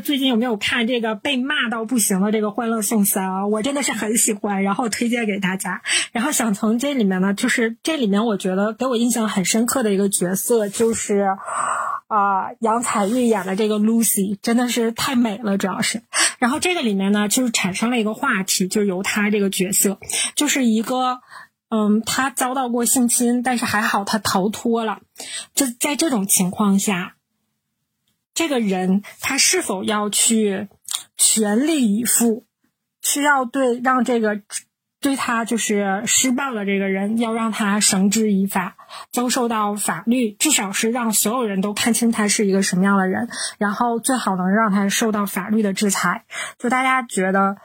[0.00, 3.46] 最近有没有看这个被骂到不行的这个《欢乐颂三》啊？
[3.46, 5.82] 我真的是很喜欢，然后推荐给大家。
[6.12, 11.36] 然后想从这里面呢，就是这里面我觉得给我印象很深刻的一个角色，就是
[12.08, 16.02] 啊、杨采钰演的这个 Lucy，真的是太美了，主要是。
[16.38, 19.98] 然后这个里面呢，就是产生了一个话题，就是由她这个角色，
[20.34, 21.20] 就是一个。
[21.72, 24.98] 嗯，她遭到过性侵，但是还好她逃脱了。
[25.54, 27.14] 就在这种情况下。
[28.40, 30.70] 这个人他是否要去
[31.18, 32.46] 全力以赴，
[33.02, 34.40] 需要对让这个
[34.98, 38.78] 对他就是施暴的这个人，要让他绳之以法，
[39.12, 46.24] 遭受到法律，至少是让所有人都看清他是一个什么样的人，然后最好能让他受到法律的制裁。
[46.58, 47.58] 就大家觉得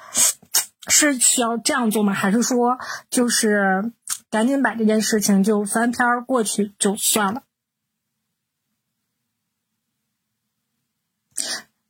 [0.90, 2.14] 是需要这样做吗？
[2.14, 2.78] 还是说
[3.10, 3.94] 就是
[4.30, 7.44] 赶紧把这件事情就翻篇过去就算了？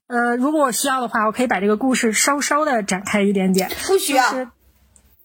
[0.08, 3.72] 呃，如果我需要的话，我可以把这个故事稍稍的展开一点点。
[3.88, 4.32] 不需要。
[4.32, 4.48] 就是、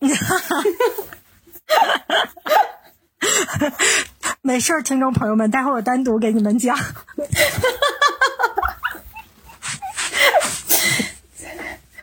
[4.40, 6.78] 没事儿，听众朋友们，待会儿我单独给你们讲。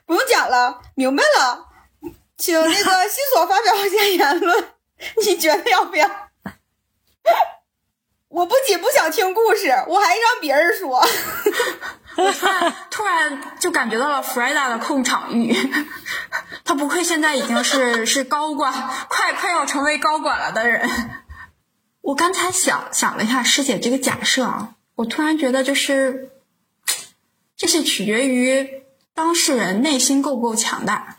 [0.05, 1.65] 不用讲了，明白了，
[2.37, 4.65] 请那个西索发表一下言论，
[5.25, 6.07] 你觉得要不要？
[8.29, 11.03] 我不仅不想听故事，我还让别人说。
[12.17, 15.55] 我突然突然就感觉到了 Freda 的控场欲，
[16.63, 18.73] 他不愧现在已经是是高管，
[19.07, 20.89] 快快要成为高管了的人。
[22.01, 26.31] 我刚才想想了一下师姐这个假设啊，我突然觉得就是，
[27.55, 31.17] 这是取决于当事人内心够不够强大。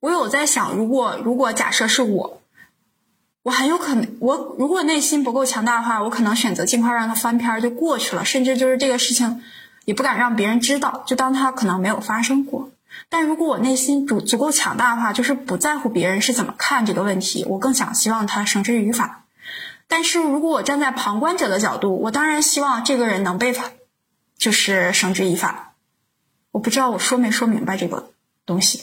[0.00, 2.37] 我有在想，如果如果假设是我。
[3.48, 9.42] 我很有可能，我如果内心不够强大的话，我可能选择尽快让他翻篇就过去了，甚至就是这个事情
[9.86, 12.70] 也不敢让别人知道，就当他可能没有发生过。
[13.08, 19.24] 但如果我内心足足够强大的话，就是不在乎别人是怎么看这个问题，我更想希望他绳之于法。
[19.86, 23.54] 但是如果我站在旁观者的角度，我当然希望这个人能被
[24.36, 25.72] 就是绳之以法。
[26.50, 28.10] 我不知道我说没说明白这个
[28.44, 28.82] 东西。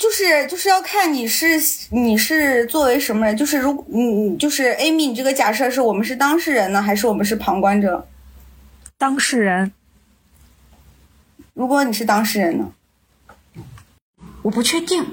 [0.00, 1.46] 就是就是要看你是
[1.90, 8.08] 你是作为什么人，就是如你就是 Amy，你这个假设是我们是当事人呢，还是我们是旁观者？
[8.96, 9.72] 当事人。
[11.52, 12.72] 如果你是当事人呢？
[14.40, 15.04] 我不确定，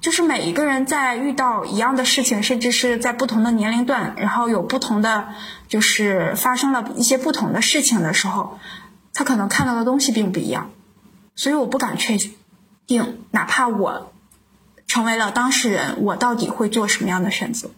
[0.00, 5.28] 就是每一个人在遇到一样的事情，甚至是在不同的年龄段，然后有不同的
[5.68, 8.58] 就是发生了一些不同的事情的时候，
[9.12, 10.70] 他可能看到的东西并不一样，
[11.34, 12.16] 所以我不敢确
[12.86, 14.11] 定，哪怕我。
[14.92, 17.70] 成为了当事人，我到底会做什么样的选择？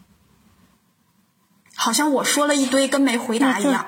[1.77, 3.87] 好像我说了一堆，跟没回答一样。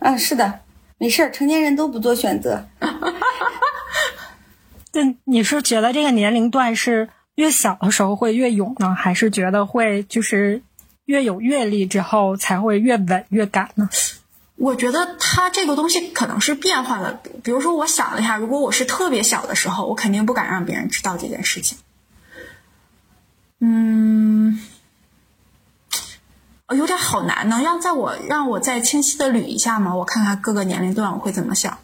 [0.00, 0.62] 嗯，是的，
[0.98, 2.66] 没事儿，成年人都不做选择。
[4.90, 10.64] 对，你是觉得这个年龄段是越小的时候会越勇呢，还是觉得会就是
[11.04, 13.88] 越有阅历之后才会越稳越敢呢？
[14.56, 17.20] 我觉得它这个东西可能是变化的。
[17.44, 21.76] 比如说，我想了一下，如果我是特别小的时候，我肯定不敢让别人知道这件事情。
[23.60, 24.58] 嗯，
[26.74, 27.60] 有点好难呢。
[27.62, 29.94] 让在我让我再清晰的捋一下吗？
[29.94, 31.78] 我看看各个年龄段我会怎么想。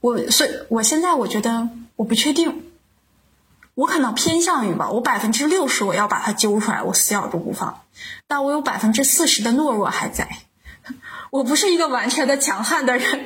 [0.00, 2.64] 我所以，我现在我觉得我不确定，
[3.74, 4.90] 我可能偏向于吧。
[4.90, 7.80] 我百分之六十我要把它揪出来，我死咬住不放。
[8.26, 10.28] 但我有百分之四十的懦弱还在。
[11.30, 13.24] 我不是一个完全的强悍的人，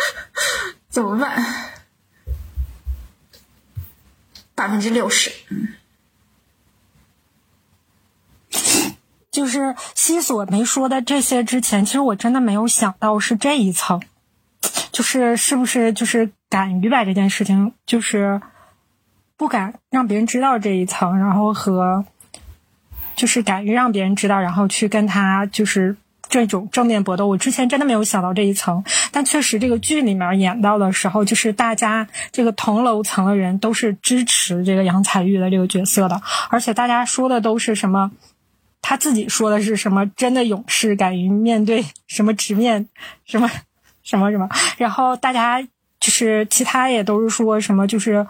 [0.90, 1.42] 怎么办？
[4.54, 5.32] 百分之六十，
[9.30, 14.02] 就是西索没说的这些之前，其实我真的没有想到是这一层，
[14.92, 18.40] 就是是不是就是敢于把这件事情，就是
[19.36, 22.04] 不敢让别人知道这一层，然后和
[23.16, 25.96] 就是敢于让别人知道，然后去跟他就是。
[26.34, 28.82] 这种正面搏斗，我之前真的没有想到这一层，
[29.12, 36.20] 但确实这个剧里面演到的时候，就是大家这个同楼层的人都是支持这个杨采钰的这个角色的，
[36.50, 38.10] 而且大家说的都是什么，
[38.82, 42.88] 他自己说的是什么真的勇士，敢于面对什么直面
[43.24, 43.48] 什么
[44.02, 48.26] 什么什么，然后大家就是其他也都是说什么就是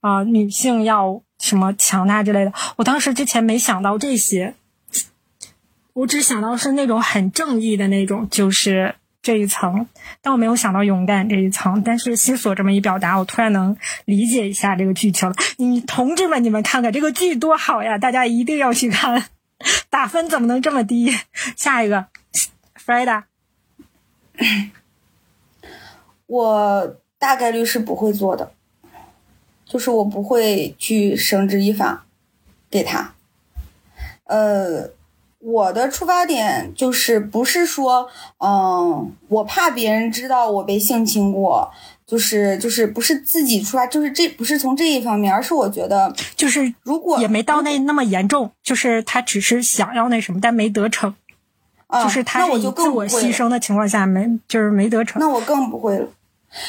[0.00, 2.52] 啊、女性要什么强大之类的。
[2.76, 4.54] 我当时之前没想到这些，
[5.94, 9.86] 我只想到是那种很正义的那种，就是这一层，
[10.20, 11.82] 但我没有想到勇敢这一层。
[11.82, 15.34] 但是西索这么一表达，我突然能理解一下这个剧情了。
[15.58, 17.98] 你同志们，你们看看这个剧多好呀！
[17.98, 19.24] 大家一定要去看，
[19.90, 21.14] 打分怎么能这么低？
[21.56, 22.06] 下一个
[22.74, 23.24] f r e d a
[26.26, 28.54] 我大概率是不会做的，
[29.66, 32.06] 就是我不会去绳之以法
[32.70, 33.14] 给他。
[34.24, 34.88] 呃，
[35.44, 38.08] 我的出发点就是不是说，
[38.38, 41.68] 嗯，我怕别人知道我被性侵过，
[42.06, 51.12] 就是就是不是自己出发，就是这不是从这一方面，而是我觉得就是如果也没到那那么严重，就是他只是想要那什么，但没得逞，
[51.88, 55.18] 啊，就是他以自我牺牲的情况下没就是没得逞。
[55.20, 56.06] 那我更不会了，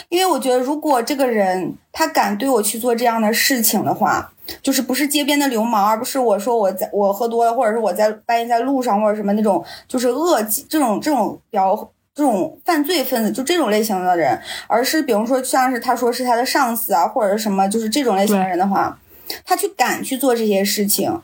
[0.09, 4.31] 因为我觉得，如果这个人他敢对我去做这样的事情的话，
[4.61, 11.75] 就是不是街边的流氓，而不是我说我在我喝多了，或者是我在半夜在路上，或者什么那种就是恶这种这种比较
[12.13, 18.99] 这种犯罪分子，就这种类型的人，而是比如说像是他说是他的上司啊，或者是什么，就是这种类型的人的话，
[19.45, 21.21] 他去敢去做这些事情，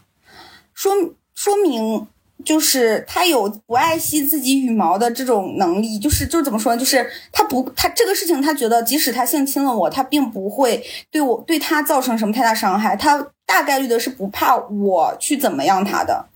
[0.73, 0.93] 说
[1.35, 2.07] 说明
[2.45, 6.75] 就是他有不爱惜自己羽毛的这种能力，就是就怎么说？
[6.75, 16.27] 就是他不他这个事情，他觉得即使他性侵了我，他并不会对我对他造成什么太大伤害，他大概率的是不怕我去怎么样他的。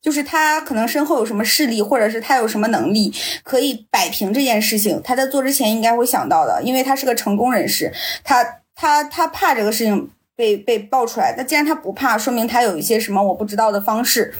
[0.00, 7.92] 就是他可能身后有什么势力，或者是他有什么能力可以摆平这件事情，他在做之前应该会想到的，因为他是个成功人士，
[8.24, 8.44] 他
[8.74, 11.32] 他他怕这个事情被被爆出来。
[11.38, 14.34] 那既然他不怕，说明他有一些什么我不知道的方式。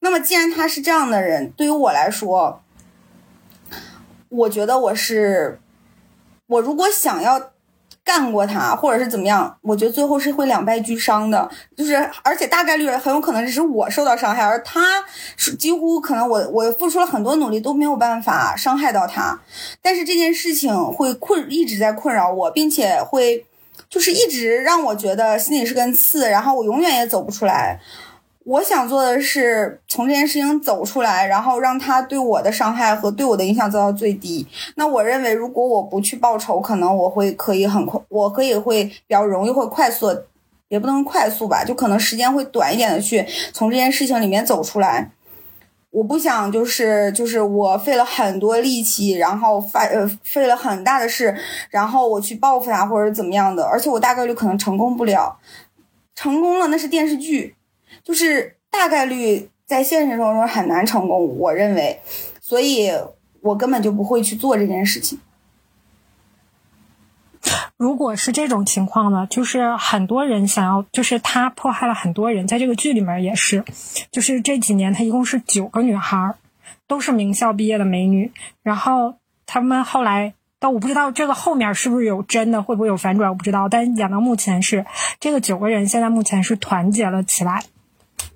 [0.00, 2.62] 那么既然他是这样的人，对于我来说，
[4.28, 5.60] 我觉得我是，
[6.46, 7.50] 我如果想要
[8.02, 11.48] 干过他，或者是怎么样，我觉得最后是会两败俱伤的。
[11.76, 14.80] 就是而且大概率很有可能只是我受到伤害，而他
[15.36, 19.40] 是几乎可能我我付出了很多努力都没有办法伤害到他。
[19.82, 23.44] 但是这件事情会困一直在困扰我，并且会
[23.88, 27.80] 就是一直让我觉得心里是根刺，然后我永远也走不出来。
[28.50, 34.44] 我想做的是从这件事情走出来，然后让他对我的伤害和对我的影响降到最低。
[34.74, 40.08] 那我认为，如果我不去报仇，可能我会可以很快，我可以会比较容易会快速，
[40.66, 45.12] 也不能快速吧，就可能时间会短一点的去从这件事情里面走出来。
[45.92, 51.32] 我不想就是就是我费了很多力气，然后发呃费了很大的事，
[51.70, 55.38] 然后我去报复他或者怎么样的，而且我大概率可能成功不了。
[56.16, 57.54] 成功了那是电视剧，
[58.10, 62.00] 就是大概率在现实生活中很难成功，我认为，
[62.40, 62.90] 所以
[63.40, 65.20] 我根本就不会去做这件事情。
[67.76, 73.64] 如果是这种情况呢，就是很多人想要，就是他迫害了很多人，在这个剧里面也是，
[74.10, 76.34] 就是这几年他一共是九个女孩，
[76.88, 78.32] 都是名校毕业的美女，
[78.64, 79.14] 然后
[79.46, 84.84] 他们后来，但我不知道这个后面是不是有真的，会不会有反转，我不知道，但演到目前是
[85.20, 87.62] 这个九个人现在目前是团结了起来，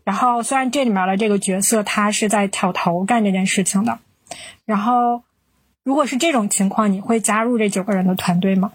[0.04, 3.98] 然后虽然这里面的这个角色他是在挑头干这件事情的，
[4.64, 5.22] 然后
[5.82, 8.72] 如果是这种情况，你会加入这九个人的团队吗？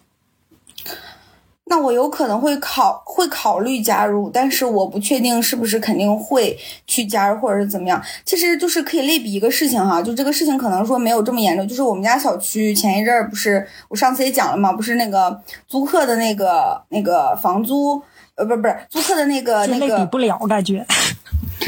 [1.71, 6.57] 那我有可能会考会考虑加入，但是我不确定是不是肯定会
[6.87, 8.01] 去加入，或者是怎么样。
[8.25, 18.01] 其实就是可以类比一个事情哈，就这个事情可能说没有这么严重，就是我们家小区前一阵儿不是我上次也讲了嘛，不是那个租客的那个那个房租，
[18.33, 20.83] 呃，不是不是租客的那个那个比不了，感觉。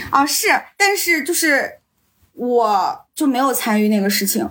[0.10, 1.80] 啊是，但是就是
[2.34, 4.50] 我就没有参与那个事情。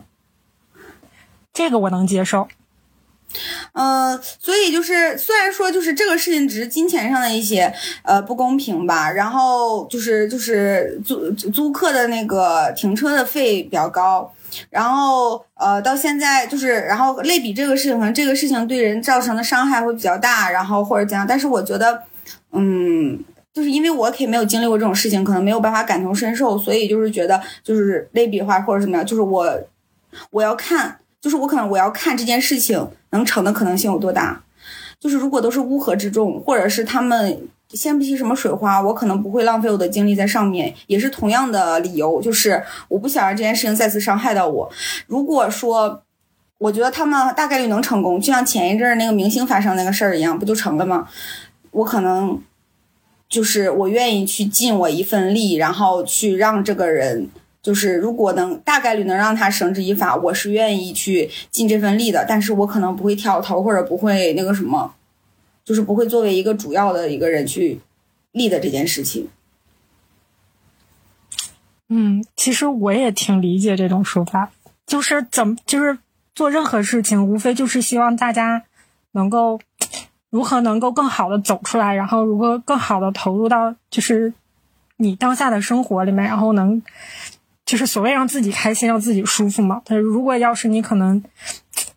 [1.52, 2.49] 这个我能接受。
[3.73, 14.33] 呃，所以就是虽然说就是这个事情只是金钱上的一些呃不公平吧，然后就是就是租租客的那个停车的费比较高，
[14.69, 22.02] 然后呃到现在就是然后类比这个事情，可能这个事情对人造成的伤害会比较大，然后或者怎样，但是我觉得
[22.52, 23.25] 嗯。
[23.52, 29.61] 就是因为我可以没有经历过这种事情，可能没有办法感同身受，所以就是觉得就是类比的话或者怎么样，就是我
[30.30, 34.42] 我要看，就是我可能我要看这件事情能成的可能性有多大。
[35.00, 44.71] 就是如果都是乌合之众，或者是他们掀不起什么水花，我可能不会浪费我的精力在上面，也是同样的理由，就是我不想让这件事情再次伤害到我。
[45.07, 46.02] 如果说
[46.59, 51.09] 我觉得他们大概率能成功，就像前一阵那个明星发生那个事儿一样，不就成了吗？
[51.71, 52.38] 我可能
[53.31, 57.31] 就是我愿意去尽我一份力，然后去让这个人
[57.63, 62.27] 就是如果能大概率能让他绳之以法，我是愿意去尽这份力的。
[62.29, 64.93] 但是我可能不会挑头，或者不会那个什么，
[65.65, 67.81] 就是不会作为一个主要的一个人去
[68.33, 69.29] 立的这件事情。
[71.89, 74.51] 嗯，其实我也挺理解这种说法，
[74.87, 75.99] 就是怎么就是
[76.35, 78.65] 做任何事情，无非就是希望大家
[79.13, 79.61] 能够
[80.31, 84.33] 如何能够更好的走出来，然后如何更好的投入到就是
[84.97, 86.83] 你当下的生活里面，然后能。
[87.67, 89.81] 就是所谓让自己开心，让自己舒服嘛。
[89.85, 91.23] 但是如果要是你可能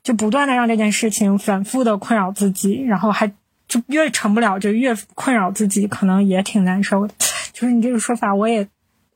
[0.03, 3.27] 就不断的让这件事情反复的困扰自己，然后还
[3.67, 7.13] 就越成不了，就越困扰自己，可能也挺难受的。
[7.53, 8.67] 就是你这个说法，我也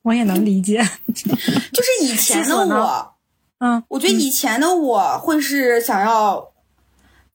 [0.02, 0.80] 我也能理解。
[1.14, 3.14] 就是以前的我，
[3.60, 6.54] 嗯，我觉得以前的我会是想要，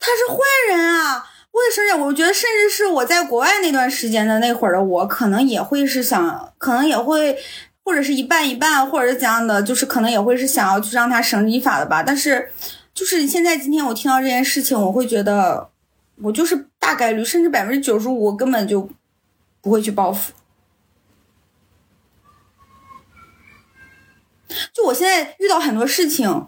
[0.00, 1.26] 他是坏人啊。
[1.52, 7.38] 我也是，我觉得甚至是我在国外那段时间的那会儿的我，可能也会是想，可能也会。
[7.84, 12.00] 或者是一半一半，或者是怎样的，就是可能也会是想要去让他绳之以法的吧。
[12.00, 12.52] 但是，
[12.94, 15.68] 就是现在今天我听到这件事情，我会觉得，
[16.22, 18.88] 我就是大概率，甚至百分之九十五，我根本就
[19.60, 20.32] 不会去报复。
[24.72, 26.46] 就我现在遇到很多事情，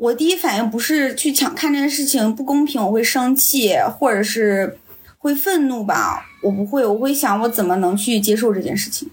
[0.00, 4.78] 我第一反应不是去抢看这件事情不公平，我会生气，或者是
[5.18, 6.24] 会愤怒吧。
[6.42, 9.10] 我不会，我会想我怎么能去接受这件事情。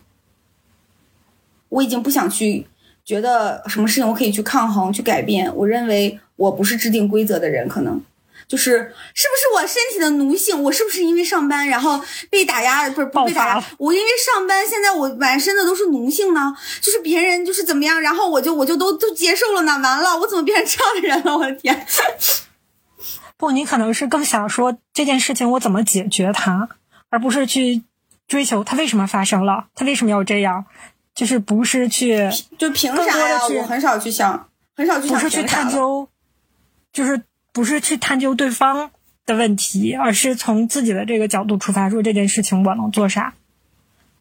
[1.68, 2.66] 我已经不想去
[3.04, 5.54] 觉得什么事情我可以去抗衡、去改变。
[5.58, 8.02] 我认为我不是制定规则的人，可能
[8.48, 10.64] 就是是不是我身体的奴性？
[10.64, 12.90] 我是不是因为上班然后被打压？
[12.90, 16.56] 不是不被打压，我因为上班，现在我满身的都是奴性呢？
[16.82, 19.78] 就是别人就是怎么样，然后我就我就都都接受了呢？
[19.80, 21.38] 完了，我怎么变成这样的人了？
[21.38, 21.86] 我的天！
[23.38, 26.70] 不，你可能是更想说这件事情我怎么解决它，
[27.10, 27.84] 而不是去
[28.28, 30.66] 追求它为什么发生了，它为什么要这样。
[31.14, 33.40] 就是不是去，就凭啥呀？
[33.48, 35.18] 我很少去想，很少去想。
[35.18, 36.08] 不是去探究，
[36.94, 37.20] 就是
[37.58, 38.92] 不是去探究对方
[39.26, 43.34] 的问题，而是从自己的这个角度出发，说这件事情我能做啥，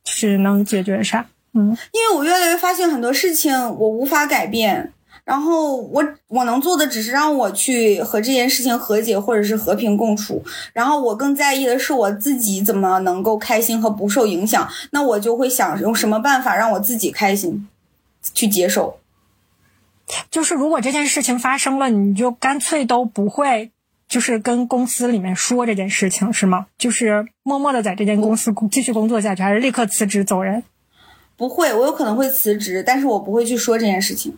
[0.06, 1.26] 是能解决啥。
[1.52, 4.94] 嗯，因为我越来越发现很多事情我无法改变。
[5.26, 10.42] 然后我我能做的只是让我去和这件事情和解，或者是和平共处。
[10.72, 14.66] 然后我更在意的是我自己怎么能够开心和不受影响。
[14.92, 17.68] 那我就会想用什么办法让我自己开心，
[18.32, 18.98] 去接受。
[20.30, 23.72] 就是如果这件事情发生了，你就干脆都不会，
[24.08, 26.66] 就是跟公司里面说这件事情，是吗？
[26.78, 30.62] 就是默默的在这间公司继续工作下去，还是立刻辞职走人？
[31.36, 34.36] 不会，我有可能会辞职，但是我不会去说这件事情。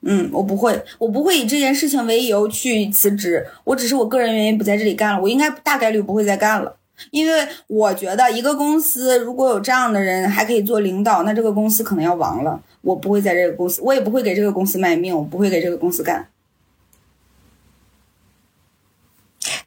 [0.00, 3.48] 嗯，我不会，我不会以这件事情为由去辞职。
[3.64, 6.76] 我只是我个人原因不在这里干了，我应该大概率不会再干了。
[7.10, 12.60] 因为我觉得一个公司如果有这样的人还可以做领导，那这个公司可能要亡了。
[12.80, 16.28] 我不会在这个公司，我也不会给这个公司卖命，我不会给这个公司干。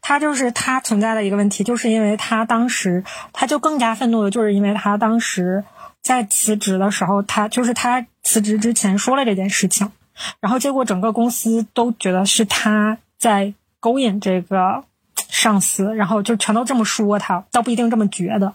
[0.01, 5.63] 他就是他存在的一个问题，就是因为他当时他就更加愤怒的，就是因为他当时
[6.01, 9.91] 在辞职的时候，他就是他辞职之前说了这件事情。
[10.39, 14.83] 然后结果整个公司都觉得是他在勾引这个
[15.31, 18.53] 上司，然后就全都这么说他，倒不一定这么觉得，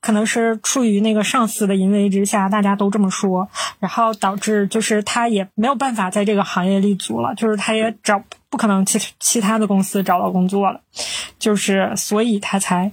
[0.00, 10.80] 可能是出于那个上司的淫威之下，大家都这么说，然后导致就是他也没有办法在这个行业立足了，就是他也找不可能其其他的公司找到工作了，
[11.38, 12.92] 就是所以他才。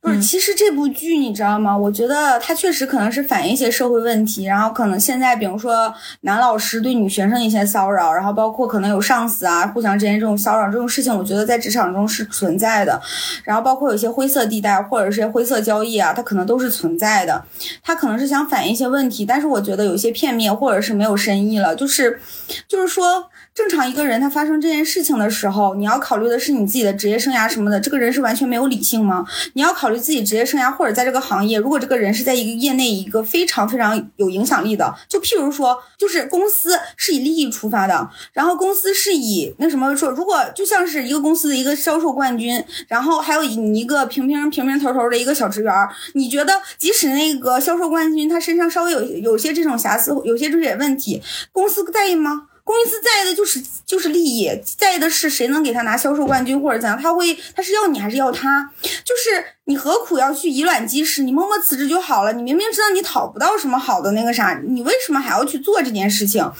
[0.00, 1.76] 不是，其实这部剧你知道吗？
[1.76, 13.02] 我觉得它确实可能是反映一些社会问题，然后可能现在比如说男老师对女学生一些骚扰，然后包括可能有上司啊互相之间这种骚扰这种事情，我觉得在职场中是存在的。
[13.42, 17.44] 然后包括有些灰色地带或者是灰色交易啊，它可能都是存在的。
[17.82, 21.74] 它可能是想反映一些问题，但是我觉得有些片面或者是没有深意了。
[21.74, 22.20] 就是，
[22.68, 23.28] 就是说。
[23.56, 27.80] 正常一个人他发生这件事情的时候，你要考虑的是你自己的职业生涯什么的。
[27.80, 29.24] 这个人是完全没有理性吗？
[29.54, 45.72] 你要考虑自己职业生涯或者在这个行业，如果这个人是在一个业内一个非常非常有影响力的，就譬如说，就是公司是以利益出发的，然后公司是以那什么说，如果就像是一个公司的一个销售冠军，然后还有你一个平平平平头头的一个小职员，
[46.12, 51.22] 你觉得即使那个销售冠军他身上稍微有有些这种瑕疵，有些这些问题，
[51.52, 52.48] 公司在意吗？
[52.66, 58.68] 公司在意的就是就是利益，在意的是谁能给他拿销售冠军或者怎样，他会他是要你还是要他？
[58.82, 61.22] 就是你何苦要去以卵击石？
[61.22, 62.32] 你默默辞职就好了。
[62.32, 66.50] 你明明知道你讨不到什么好的那个啥，你为什么还要去做这件事情？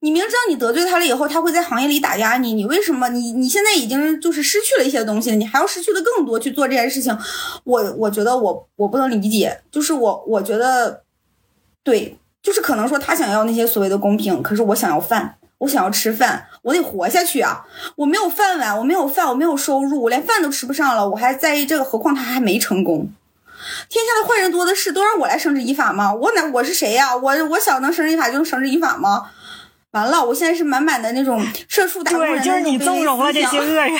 [0.00, 7.16] 你明知道你得罪他了以后，他会在行业里打压你，你为什么你你现在已经就是失去了一些东西了，你还要失去的更多去做这件事情？
[7.62, 11.04] 我我觉得我我不能理解，就是我我觉得，
[11.82, 17.64] 对，就是可能说他想要那些所谓的公平，可是我想要饭，我想要吃饭，我得活下去啊！
[17.96, 21.84] 我没有饭碗，我没有饭，我没有收入，我连饭都吃不上了，我还在意这个？
[21.84, 23.10] 何况他还没成功。
[23.88, 26.12] 天下的坏人多的是，都让我来绳之以法吗？
[26.12, 27.16] 我哪我是谁呀？
[27.16, 29.30] 我我想能绳之以法就能绳之以法吗？
[29.94, 33.92] 完了，我现在是满满的那种社畜打工人，就是你纵容了这些恶人，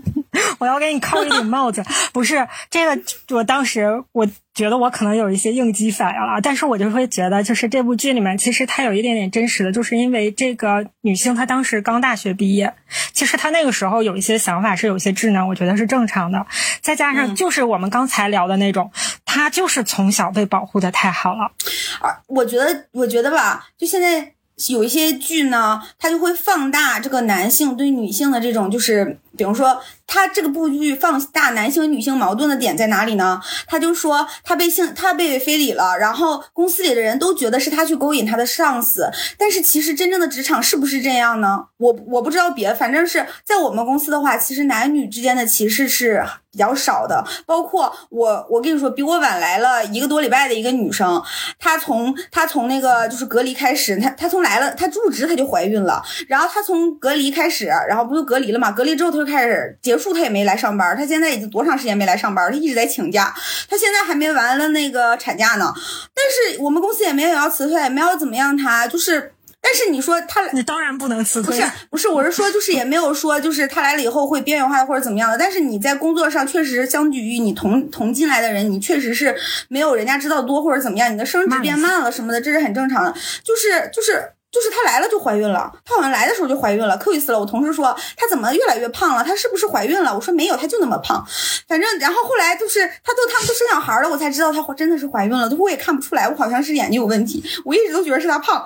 [0.60, 1.82] 我要给你扣一顶帽子。
[2.12, 3.02] 不是这个，
[3.34, 12.74] 我当时我觉得我可能有一些应激反应了，但是我就会觉得，就是这部剧里面其实它有一点点真实的，就是因为这个女性她当时刚大学毕业，
[13.14, 16.46] 其实她那个时候有一些想法是有些稚嫩，我觉得是正常的。
[16.82, 18.92] 再加上就是我们刚才聊的那种，
[19.24, 21.52] 她就是从小被保护的太好了。
[22.00, 24.34] 啊，我觉得，我觉得吧，就现在。
[24.66, 29.80] 有一些剧呢，它就会放大这个男性对女性的这种，就是比如说。
[30.10, 33.38] 他这个部剧放大男性和女性矛盾的点在哪里呢？
[33.66, 41.66] 他就说他被性他被非礼了，然后公司里的人都觉得是他去勾引他的上司，但是其实真正的职场是不是这样呢？
[41.76, 47.22] 我我不知道别，反正是在我们公司的话，其实男女之间的歧视是比较少的。
[47.44, 51.22] 包括我，我跟你说，比我晚来了一个多礼拜的一个女生，
[51.58, 58.72] 她从她从那个就是隔离开始，她她从来了，她入职她就怀孕了，然后她从隔离开始，然后不就隔离了嘛？
[58.72, 59.98] 隔离之后她就开始结。
[59.98, 62.52] 束他也没来上班，他现在已经多长时间没来上班？
[62.52, 63.34] 他一直在请假，
[63.68, 65.74] 他现在还没完了那个产假呢。
[66.14, 75.36] 但是我们公司也没有要辞退，也没有怎么样他，就是，但是你说他，你当然不能辞退，不是不是，我是说就是也没有说就是他来了以后会边缘化或者怎么样的。
[75.36, 79.36] 但是你在工作上确实相比于你同同进来的人，你确实是
[79.66, 83.12] 没有人家知道多或者怎么样，你的升职变慢了什么的，这是很正常的。
[83.42, 84.30] 就是就是。
[84.50, 87.38] 就是她来了就怀孕了，她好像来的时候就怀孕了，可有意思了。
[87.38, 90.14] 我同事说她怎么越来越胖了，她是不是怀孕了？
[90.14, 91.22] 我说没有，她就那么胖。
[91.68, 95.50] 反正然后后来就是她都他们都生小孩了，我才知道她真的是怀孕了。
[95.50, 98.64] 就我也看不出来，我好像是眼睛有问题，我一直都觉得是她胖。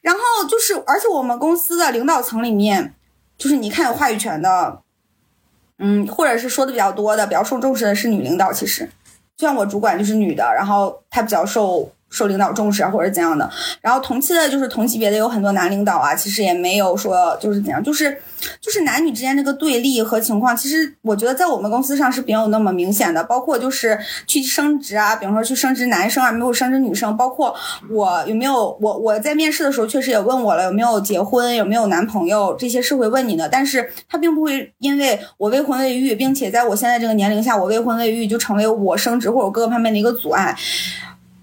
[0.00, 2.94] 然后就是，而且我们公司的领导层里面，
[3.36, 4.78] 就是你看有话语权的，
[5.78, 8.50] 嗯，或者是说的比较多的、比较受重视的是女领导。
[8.50, 8.88] 其实，
[9.36, 11.92] 就像我主管就是女的，然后她比较受。
[12.10, 13.48] 受领导重视啊，或者怎样的，
[13.80, 18.20] 然后同期的就是同级别的有很多男领导啊，其实也没有说就是怎样，就是
[18.60, 27.54] 就是男女之间这个对立和情况，其实我觉得在我们公司上是没有那么明显的，包括就是去升职啊，比方说去升职男生啊，没有升职女生，包括
[27.90, 40.56] 我有没有我我在面试的时候确实也问我了有没有结婚，有没有男朋友，这些是会问你的，但是他并不会因为我未婚未育，并且在我现在这个年龄下我未婚未育就成为我升职或者各个方面的一个阻碍。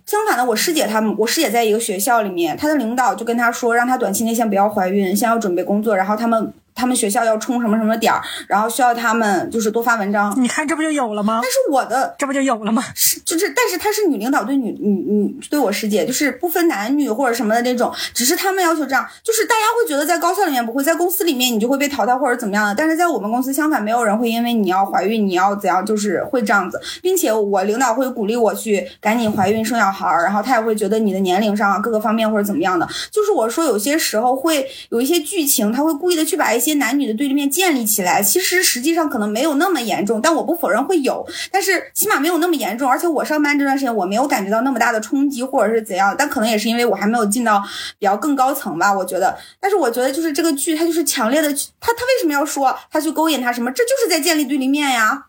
[0.07, 6.51] 相反的，我师姐她们，我师姐在一个学校里面，她的领导就跟她说，让她短期内先不要怀孕，先要准备工作，然后他们。
[6.77, 10.33] 他们学校要冲什么什么点儿，然后需要他们就是多发文章。
[10.39, 11.39] 你看这不就有了吗？
[11.41, 12.83] 但是我的这不就有了吗？
[12.93, 37.47] 是就是，但是她是女领导对女女女对我师姐，就是不分男女或者什么的那种，只是他们要求这样，就是大家会觉得在高校里面不会，在公司里面你就会被淘汰或者怎么样的，但是在我们公司相反，没有人会因为你要怀孕你要怎样，就是会这样子，并且我领导会鼓励我去赶紧怀孕生小孩儿，然后他也会觉得你的年龄上各个方面或者怎么样的，就是我说有些时候会有一些剧情，他会故意的去把一些些男女的对立面。
[37.49, 42.87] 建立起来，其实实际上可能没有那么严重，但我不否认会有，但是起码没有那么严重。
[42.87, 47.63] 而且我上班这段时间，我没有感觉到那么大的冲击或者是怎样，但可能也是因为我还没有进到
[47.97, 49.35] 比较更高层吧，我觉得。
[49.59, 51.47] 但是我觉得就是这个剧，它就是强烈的，
[51.79, 53.71] 他他为什么要说他去勾引他什么？
[53.71, 55.26] 这就是在建立对立面呀。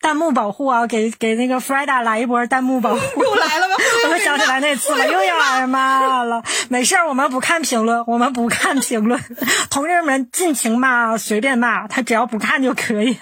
[0.00, 3.00] 弹幕保护啊，给给那个 Freda 来一波弹幕保护。
[3.22, 3.74] 又来了吗？
[4.10, 6.42] 我想起来那次 了，又要挨骂了。
[6.68, 9.22] 没事儿，我们不看评论，我们不看评论，
[9.70, 13.18] 同志们尽情骂，随便骂，他只要不看就可以。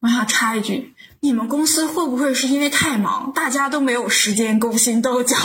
[0.00, 5.36] 我想插一句，你们公司会不会是因为太忙，大家都没有时间勾心斗角？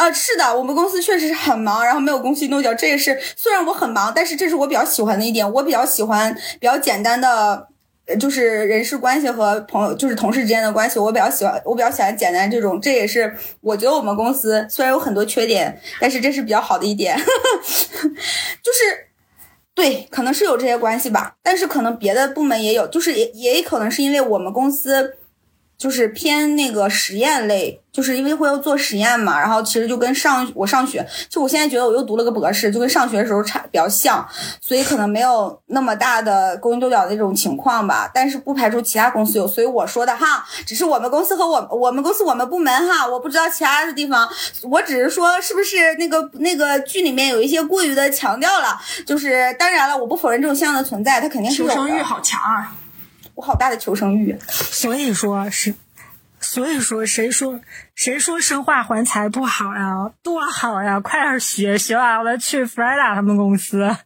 [0.00, 5.52] 啊，是的，我们公司确实是很忙，然后没有勾心斗角，这也是虽然我很忙，但是这是我比较喜欢的一点。
[5.52, 7.68] 我比较喜欢比较简单的，
[8.18, 12.80] 就是人事关系和朋友，就是同事之间的关系，我比较喜欢，我比较喜欢简单这种。
[12.80, 19.08] 这也是我觉得我们公司虽然有很多缺点，但是这是比较好的一点， 就是
[19.74, 25.18] 对，可能是有这些关系吧，但是可能别的部门也有，就是也也可能是因为我们公司。
[25.80, 34.28] 就是偏那个实验类，就是因为会要做实验嘛，然后其实就跟上我上学，就我现在觉得我又读了个博士，就跟上学的时候差比较像，
[34.60, 38.10] 所以可能没有那么大的勾心斗角的那种情况吧。
[38.12, 44.28] 但是不排除其他公司有，所以我说的哈，只是我们公司和我我们公司我们部门哈，我不知道其他的地方，
[44.64, 52.04] 我只是说是不是那个那个剧里面有一些过于的强调了，就是当然了，我不否认这种现象的存在，它肯定是有求生欲的。
[52.04, 52.76] 好强啊！
[53.40, 54.38] 我好大的求生欲。
[54.50, 55.74] 所以说是，
[56.40, 57.58] 所以说谁说
[57.94, 60.10] 谁说生化环材不好呀？
[60.22, 61.00] 多好呀！
[61.00, 63.96] 快点学学完了去弗莱达他们公司，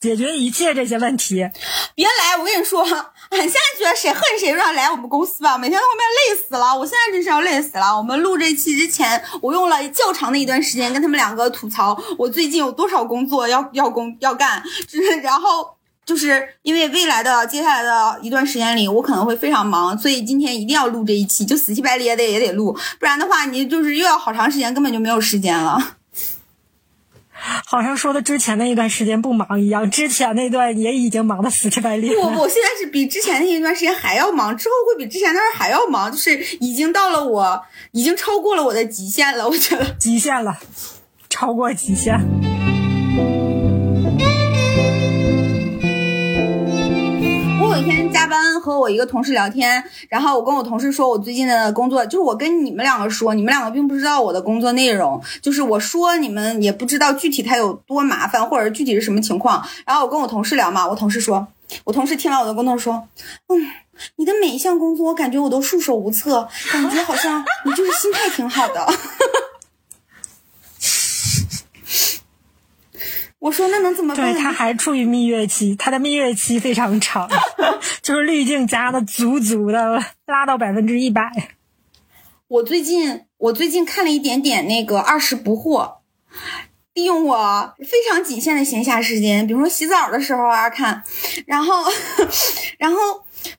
[0.00, 1.48] 解决一切这些问题。
[1.94, 2.36] 别来！
[2.36, 6.76] 我跟你说，俺现在觉得谁恨谁让来我们公司吧，每天在后面累死了。
[6.76, 7.96] 我现在真是要累死了。
[7.96, 15.76] 我们录这期之前，我用了较长的一段时间跟他们两个吐槽我最近有多少工作要要工要干，就是然后。
[16.12, 25.96] 就是因为未来的接下来的一段时间里，我可能会非常忙，所以今天一定要录这一期，就死乞白咧的也得录，不然的话你就是又要好长时间，根本就没有时间了。
[27.64, 32.40] 好像说的之前那一段时间不忙一样，之前那段也已经忙得死乞白咧我了。
[32.40, 39.94] 我现在是比之前那一段时间还要忙，之后会比之前那段还要忙，就是已经到了我已经超过了我的极限了，我觉得。
[39.98, 40.58] 极限了，
[41.30, 42.20] 超过极限。
[47.82, 59.62] 天加班和我一个同事聊天，然后我跟我同事说我最近的工作，就是我跟你们两个说，你们两个并不知道我的工作内容，就是我说你们也不知道具体它有多麻烦，或者具体是什么情况。
[59.86, 61.46] 然后我跟我同事聊嘛，我同事说，
[61.84, 63.08] 我同事听完我的工作说，
[63.48, 63.70] 嗯。
[64.16, 68.84] 你的每一项工作，我感觉我都束手无策，感觉好像你就是心态挺好的。
[73.38, 77.28] 我说那能怎么办对，他还处于蜜月期，他的蜜月期非常长，
[78.00, 81.30] 就是滤镜加的足足的了，拉到百分之一百。
[82.48, 85.94] 我最近我最近看了一点点那个二十不惑，
[86.94, 91.02] 利用我非常仅限的闲暇时间，比如说洗澡的时候啊看，
[91.46, 91.84] 然后
[92.78, 92.98] 然后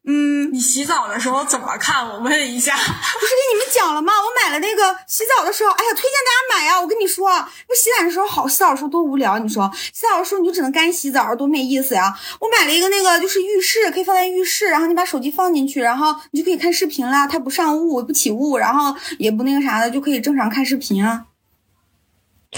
[0.05, 2.07] 嗯，你洗澡的时候怎么看？
[2.07, 2.75] 我问一下。
[2.77, 4.13] 不是跟你们讲了吗？
[4.13, 6.79] 我买了那个洗澡的时候，哎呀，推荐大家买呀！
[6.79, 7.29] 我跟你说，
[7.67, 9.39] 不洗澡的时候好，洗澡的时候多无聊。
[9.39, 12.13] 你说洗澡的时候你就只能干洗澡，多没意思呀！
[12.39, 17.27] 我买了一个那个就是浴室，可以放在浴室，然后你把手机放进去，然后你就可以看视频啦。
[17.27, 21.25] 它不上雾，不起雾，然后也不那个啥的，就可以正常看视频啊。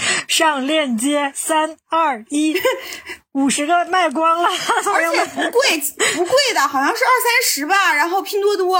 [0.28, 2.54] 上链接，三二一，
[3.32, 4.48] 五十个卖光了，
[4.94, 5.24] 而且。
[5.26, 5.82] 不贵，
[6.14, 7.94] 不贵的，好像是二三十吧。
[7.94, 8.78] 然后拼多多，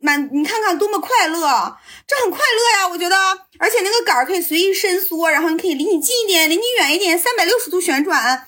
[0.00, 3.16] 满你看看多么快乐，这很快乐呀，我觉得。
[3.58, 8.46] 而且那个杆儿可以随意伸缩，然后你可以离你近一点，离你远一点，三百六十度旋转。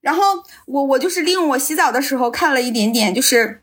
[0.00, 3.62] 然后我我就是利用我洗澡的时候看了一点点，就是，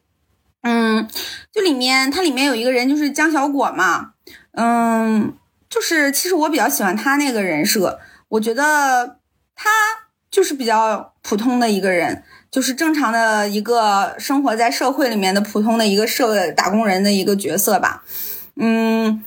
[0.62, 1.08] 嗯，
[1.52, 4.12] 就里面它里面有一个人就是江小果嘛，
[4.52, 5.36] 嗯，
[5.70, 8.00] 就是其实我比较喜欢他那个人设，
[8.30, 9.20] 我觉得
[9.56, 9.70] 他
[10.30, 18.04] 就是比较普通的一个人，就是正常的一个生活在社会里面的普通的一个社打工人的一个角色吧。
[18.56, 19.24] 嗯，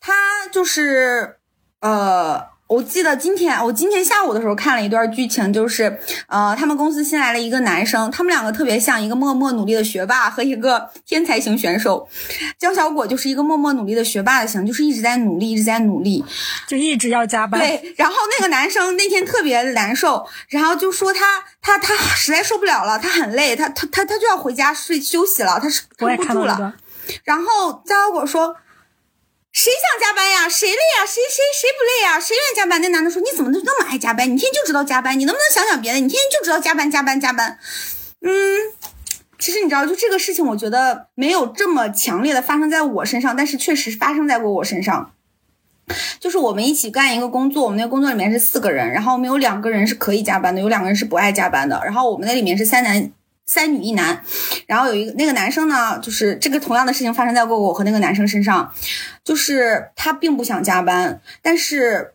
[0.00, 0.12] 他
[0.52, 1.36] 就是
[1.80, 2.57] 呃。
[2.68, 12.06] 我记得今天，我今天下午的时候看了一段剧情，就是，呃，他们公司新来了一个男生，他们两个特别像一个默默努力的学霸和一个天才型选手。
[12.58, 16.22] 江小果就是一个默默努力的学霸的型，就是一直在努力，一直在努力。
[16.66, 17.58] 就一直要加班。
[17.58, 26.74] 对，然后那个男生那天特别难受，然后就说他他他实在受不了了，他很累，他他他他就要回家睡休息了，他是撑不住了。
[27.24, 28.54] 然后江小果说
[29.58, 30.48] ：“谁想加班呀？
[30.48, 31.04] 谁累呀？
[31.04, 32.20] 谁谁谁不累呀？
[32.20, 34.24] 谁愿意加班？”那男的说：“你怎么就那么爱加班？
[34.24, 35.98] 你天天就知道加班，你能不能想想别的？
[35.98, 37.58] 你天天就知道加班加班加班。”
[38.22, 38.30] 嗯，
[39.36, 45.12] 其实你知道，就这个事情，我觉得没有这么强烈的发生在我身上，但是确实发生在过我身上。
[46.20, 51.80] 就是我们一起干一个工作，我们那个工作里面是四个人，然后我们有两个人是可以加班的，有两个人是不爱加班的。
[51.84, 53.10] 然后我们那里面是三男
[53.48, 54.22] 三女一男，
[54.66, 58.70] 然后有一个那个男生呢，就是这个同样的事情发生在过我和那个男生身上，
[59.24, 62.12] 就是他并不想加班，但是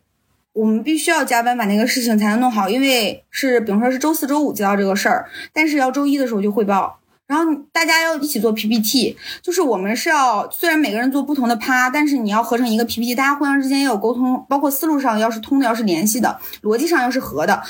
[0.53, 6.99] 我们必须要加班把那个事情才能弄好，因为是比如说是周四周五接到这个事儿，但是要周一的时候就汇报。
[7.25, 17.63] 然后大家要一起做 PPT，就是我们是要虽然每个人做不同的趴，但是你要合成一个 PPT，大家互相之间也有沟通，包括思路上要是通的，要是联系的，逻辑上要是合的，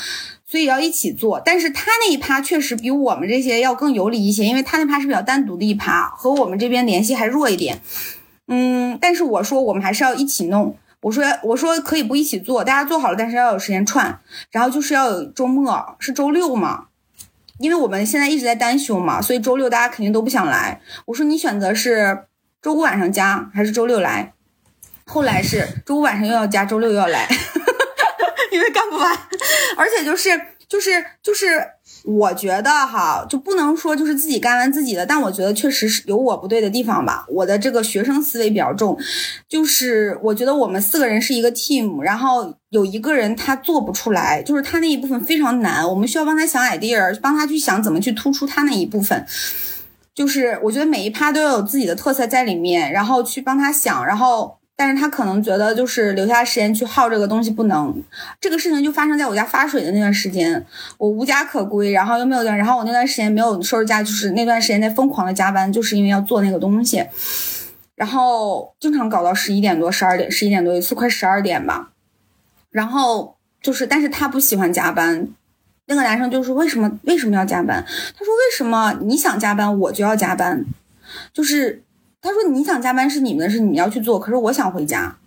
[0.54, 1.42] 所以要一起做。
[1.44, 7.80] 但是他那一趴确实比我们这些要更有理一些，因为他那趴是比较单独的一趴，和我们这边联系还弱一点。
[8.46, 10.76] 嗯，但是我说我们还是要一起弄。
[11.00, 14.20] 我说我说可以不一起做，大家做好了，但是要有时间串，
[14.52, 16.84] 然后就是要有周末，是周六嘛？
[17.58, 20.80] 因为我们现在一直在单休嘛，所以周六大家肯定都不想来。
[21.06, 22.26] 我说你选择是
[22.62, 24.32] 周五晚上加还是周六来？
[25.04, 27.28] 后来是周五晚上又要加，周六又要来，
[28.74, 29.16] 干不完，
[29.78, 30.28] 而且就是
[30.68, 30.90] 就是
[31.22, 31.62] 就是，
[32.04, 37.24] 我觉得哈，就不能说就是自己干完自己的，但我觉得确实是有我不对的地方吧。
[37.28, 38.98] 我的这个学生思维比较重，
[39.48, 49.24] 就是我觉得我们四个人是一个 team，然后有一个人他做不出来，就是他那一部分非常难，我们需要帮他想 idea，帮他去想怎么去突出他那一部分。
[50.14, 54.58] 就是我觉得每一趴都要有自己的特色在里面，然后去帮他想，然后。
[54.76, 58.02] 但是他可能觉得就是留下时间去耗这个东西不能，
[58.40, 60.66] 这个事情就发生在我家发水的那段时间，
[60.98, 67.06] 我无家可归，然后又没有然后我那段时间没有收拾家，就是那段时间在疯狂的加班，就是因为要做那个东西，
[67.94, 71.90] 然后经常搞到十一点多、十二点、十一点多一次，快十二点吧。
[72.72, 75.28] 然后就是，但是他不喜欢加班，
[75.86, 77.84] 那个男生就说为什么为什么要加班？
[77.86, 80.64] 他说为什么你想加班我就要加班，
[81.32, 81.83] 就是。
[82.24, 84.18] 他说：“你想加班是你们的事，你们要去做。
[84.18, 85.18] 可是我想回家，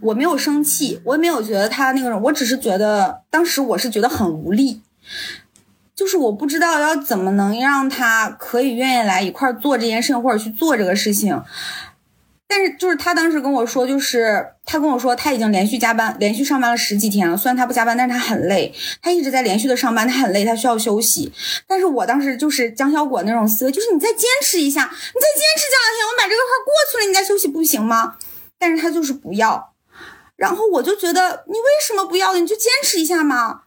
[0.00, 4.82] 我没有生气，我也没有觉得他那个人，我只是觉得当时我是觉得很无力，
[5.94, 11.40] 就是我不知道要怎么能让他可以愿意来一块儿做这件事，或者去做这个事情。”
[12.50, 17.36] 但是就是他当时跟我说，就是他跟我说他已经连续加班，连续上班了十几天了。
[17.36, 21.32] 虽然他不加班，但是他很累，他一直在连续的上班，他很累，他需要休息。
[21.68, 28.16] 但是我当时就是江小果那种思维，就是你再坚持一下，你再坚持这两天，我把这个块过去了，你再休息不行吗？
[28.58, 29.72] 但是他就是不要。
[30.34, 32.40] 然后我就觉得你为什么不要呢？
[32.40, 33.60] 你就坚持一下嘛。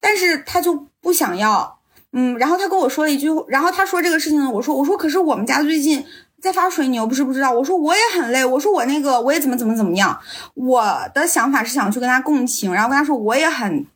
[0.00, 1.80] 但是他就不想要，
[2.12, 2.38] 嗯。
[2.38, 6.06] 然后他跟我说了一句，然后他说这个事情呢，我说我说可是我们家最近。
[6.42, 7.52] 在发水，你又不是不知道。
[7.52, 10.18] 我说我也很累，我说我那个我也怎么怎么怎么样。
[10.54, 13.86] 我的想法是想去跟他共情，然后跟他说我也很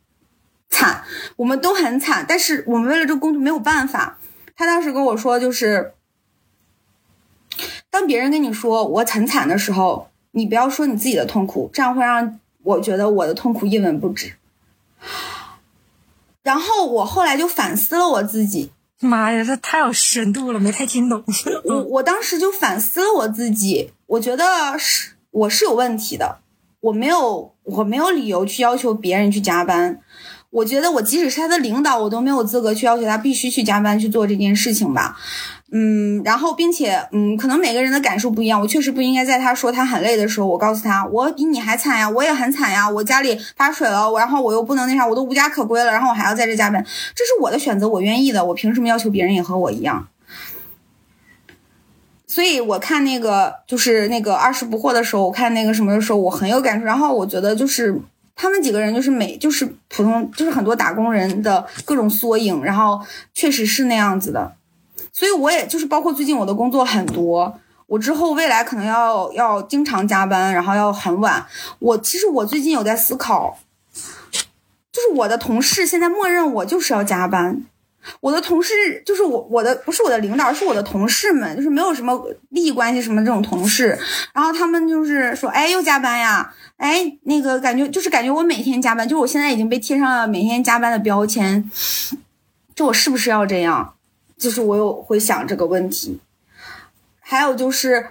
[0.71, 1.03] 惨，
[1.35, 4.19] 我们都很惨，但是我们为了这个工作没有办法。
[4.55, 5.93] 他当时跟我说，就是
[7.91, 14.35] 当别人跟你说我很惨的时候，你不要说你自己的痛苦，这样会让我觉得我的痛苦一文不值。
[16.45, 18.71] 然后我后来就反思了我自己。
[19.01, 21.23] 妈呀，这太有深度了，没太听懂。
[21.65, 26.39] 我 我当时就反思了我自己，我觉得是我是有问题的，
[26.81, 30.01] 我没有我没有理由去要求别人去加班。
[30.51, 35.19] 我觉得我即使是他的领导，我都没有资格去要求他必须去加班去做这件事情吧。
[35.73, 38.61] 嗯，然后并且，嗯，可能每个人的感受不一样。
[38.61, 46.81] 我确实不应该在他说他很累的时候，我告诉他我比你还惨呀，我也很惨呀，我家里发水了，然后我又不能那啥，我都无家可归了，然后我还要在这加班，
[47.15, 50.09] 这是我的选择，我愿意的，我凭什么要求别人也和我一样？
[52.29, 56.85] 所以我看那个就是那个二十不惑的时候，我看那个什么的时候，我很有感触。
[56.85, 57.99] 然后我觉得就是
[58.35, 63.01] 他们几个人就是每就是普通就是很多打工人的各种缩影，然后
[63.35, 64.53] 确实是那样子的。
[65.19, 71.47] 所以我也就是包括最近我的工作很多，我之后未来可能要要经常加班，然后要很晚。
[71.79, 73.59] 我其实我最近有在思考，
[74.93, 77.63] 就是我的同事现在默认我就是要加班，
[78.21, 83.99] 我的同事就是我我的不是我的领导，是我的同事们，就是没有什么利益关系什么这种同事，
[84.35, 91.71] 然后他们就是说，哎，又加班呀，哎，那个感觉就是感觉我每天加班，就是我现在已经被贴上了每天加班的标签，
[92.75, 93.95] 就我是不是要这样？
[94.39, 96.21] 就是我有会想这个问题，
[97.21, 98.11] 还有就是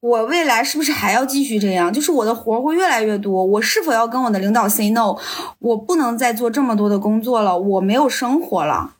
[0.00, 1.92] 我未来是不是还要继续这样？
[1.92, 5.16] 就是我的活会越来越多，我是否要跟我的领导 say no？
[5.58, 8.94] 我不能再做这么多的工作了，我没有生活了。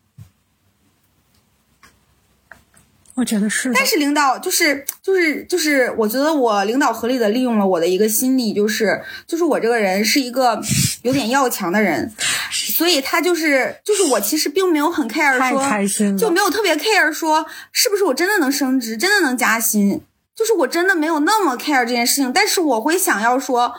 [3.15, 10.61] 我觉得是，但是领导就是就是就是，我觉得我领导合理的利用了我的一个心理，就是就是我这个人是一个
[11.03, 12.11] 有点要强的人。
[12.51, 20.01] 所以他就是就是我其实并没有很 care 说，就没有特别 care 说是不是我真的能升职，真的能加薪，
[20.35, 22.33] 就是我真的没有那么 care 这件事情。
[22.33, 23.75] 但是我会想要说，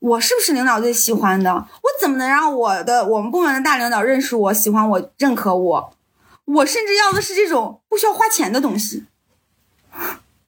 [0.00, 1.52] 我是不是领导最喜欢的？
[1.54, 5.95] 我怎么能让我的我们部门的大领导认识我、喜欢我、认可我？
[6.46, 9.04] 我甚至要的是这种不需要花钱的东西。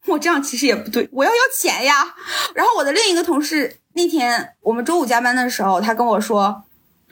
[0.07, 2.15] 我这样其实也不对，我要要钱呀。
[2.55, 6.65] 然后我的另一个同事那天我们周五加班的时候，他跟我说。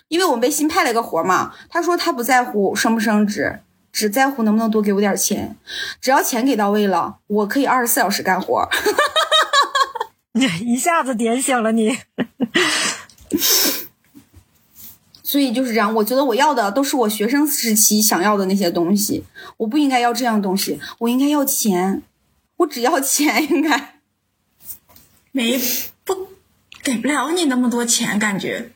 [0.09, 3.59] 因为我们被新派了一个活嘛，他说他不在乎升不升职，
[3.92, 5.57] 只在乎能不能多给我点钱，
[6.01, 8.68] 只要钱给到位了，我可以二十四小时干活。
[10.35, 11.99] 你一下子点醒了你，
[15.26, 19.24] 所以就是这样我觉得我要的都是我学生时期想要的那些东西
[19.56, 22.04] 我不应该要这样东西我应该要钱
[22.58, 24.00] 我只要钱应该。
[25.32, 25.60] 没
[26.04, 26.28] 不
[26.80, 28.70] 给不了你那么多钱感觉。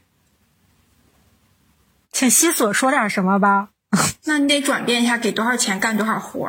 [2.11, 3.71] 请西索说点什么吧
[4.27, 6.47] 那你得转变一下给多少钱干多少活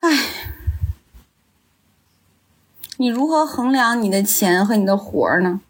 [0.00, 0.18] 唉。
[2.96, 5.60] 你如何衡量你的钱和你的活呢？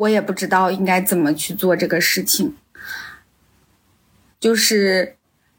[0.00, 2.56] 我也不知道应该怎么去做这个事情。
[4.38, 5.16] 就是，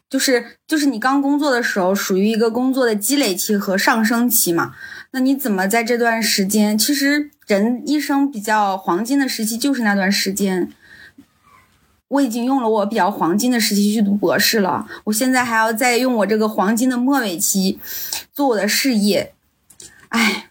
[0.10, 4.76] 就是，就是你刚工作的时候，属于一个工作的积累期和上升期嘛。
[5.12, 6.76] 那你怎么在这段时间？
[6.76, 10.72] 其实人一生比较黄金的时期就是那段时间。
[12.08, 17.80] 我已经用了我比较黄金的时期去读博士了，我现在还要再用我这个黄金的末尾期
[18.34, 19.34] 做我的事业。
[20.10, 20.50] 哎，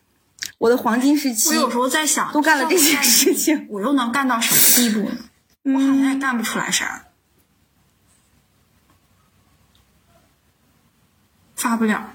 [0.61, 5.17] 我的黄金时期我有时候在想，都干了这些事情，我又能干到什么地步呢？
[5.63, 7.07] 我好像也干不出来啥，
[11.57, 12.13] 发不了，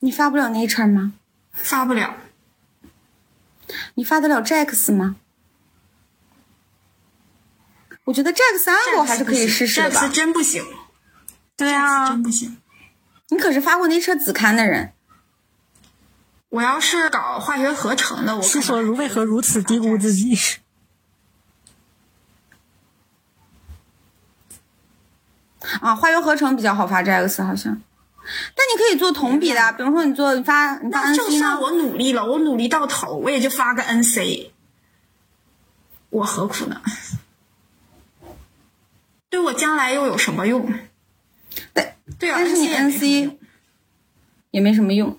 [0.00, 1.14] 你发不了 Nature 吗？
[1.50, 2.14] 发不了。
[3.94, 5.16] 你发得了 Jax 吗？
[8.04, 10.12] 我觉得 Jax Angle 还是可以试试的吧这次。
[10.12, 10.62] 真不行，
[11.56, 12.58] 对啊真，不行。
[13.30, 14.92] 你可是发过 Nature 子刊的人，
[16.50, 20.36] 我要是搞化学合成的，我可能西索如为何如此低估自己？
[25.80, 27.80] 啊，化学合成比较好发 Jax 好像，
[28.54, 31.38] 但你可以做同比的，比如说你做你发你发那就 NC 就？
[31.38, 34.50] 算我努力了，我努力到头，我也就发个 NC，
[36.10, 36.82] 我何苦呢？
[39.30, 40.66] 对我将来又有什么用？
[41.72, 43.36] 对对啊，但是你 NC
[44.50, 45.16] 也没什么用。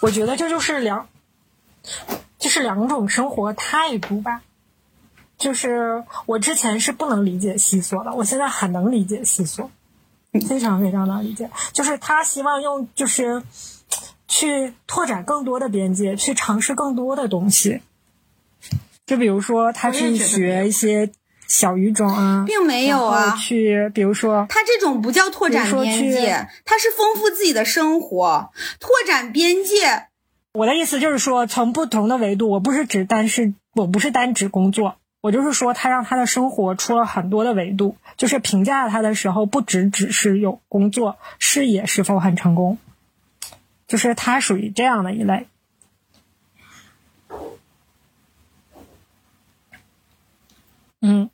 [0.00, 1.08] 我觉得这就是两，
[2.38, 4.42] 就是两种生活态度吧。
[5.38, 9.70] 就是我之前是不能理解西索的，我现在很能理解西索，
[10.48, 11.48] 非常非常能理解。
[11.72, 13.42] 就是他希望用就是
[14.26, 17.80] 去拓展更多的边界，去尝试更多的东西。
[19.06, 21.10] 就比如说，他去学一些
[21.48, 28.50] 小语种啊，并没有啊去比如说他这种不叫拓展边界，它是丰富自己的生活。
[28.78, 30.08] 拓展边界，
[30.52, 42.78] 我的意思就是说，从不同的维度，我不是指单是，我不是单指工作，我就是说，他让他的生活出了很多的维度，就是评价他的时候，不只只是有工作，事业是否很成功，
[43.86, 45.46] 就是他属于这样的一类。
[51.00, 51.30] 嗯，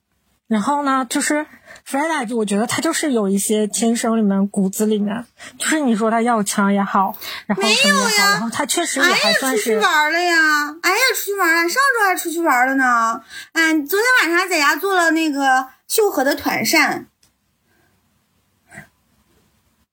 [0.46, 1.46] 然后呢，就是
[1.86, 5.24] Freda，就我觉得他就是有一些天生里面骨子里面，
[5.58, 9.62] 就是你说他要强也好，然后没什么也好，有呀然后他确实也还算是。
[9.62, 13.22] 出去玩了呀，哎呀出去玩了，上周还出去玩了呢。
[13.52, 17.06] 哎昨天晚上还在家做了那个秀禾的团扇。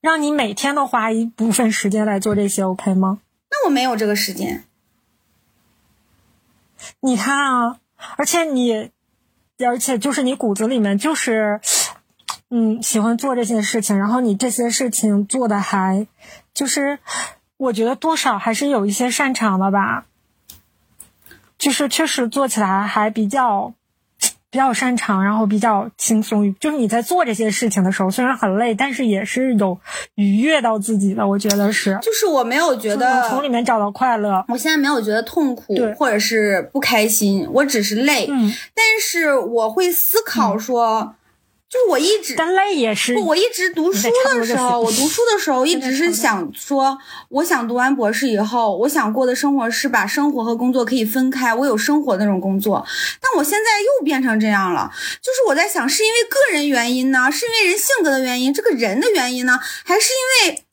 [0.01, 3.19] 让你每天都花一部分时间来做这些，OK 吗？
[3.51, 4.65] 那我没有这个时间，
[7.01, 7.77] 你看啊，
[8.17, 8.89] 而且你，
[9.65, 11.62] 而且就是你骨子里面就是，
[12.50, 16.08] 嗯，喜欢做这些事情，然后你这些事情做的还，
[16.54, 17.00] 就是，
[17.58, 20.06] 我觉得多少还是有一些擅长的吧，
[21.58, 23.74] 就是确实做起来还比较。
[24.51, 29.79] 比较擅长，然后比较轻松，就是你在做这些事情的时候，虽然很累，但是也是有
[30.15, 31.97] 愉悦到自己的，我觉得是。
[32.01, 34.43] 就是我没有觉得从里面找到快乐。
[34.49, 38.27] 我现在没有觉得痛苦或者是不开心，我只是累。
[38.29, 41.15] 嗯，但是我会思考说，
[41.71, 46.97] 就是我一直但累也是不，我一直读书的时候，我读书的时候一直是想说，
[47.29, 52.86] 我想读完博士以后，我想过的生活是把生活和工作可以分开，我有生活那种工作。
[53.21, 60.10] 但我现在又变成这样了，就是我在想，是因为个人原因呢，是因为人性格的原因，这个人的原因呢，还是
[60.43, 60.63] 因为？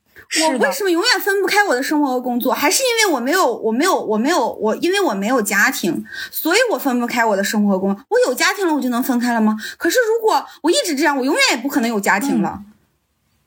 [0.42, 2.52] 我为什么永远分不开我的生活和工作？
[2.52, 8.04] 还是因为我没有，我没有，我没有，我因为我没有家庭，所以我分不开我的生活和工作。
[8.08, 9.56] 我有家庭了，我就能分开了吗？
[9.78, 12.62] 可是如果我一直这样，我永远也不可能有家庭了。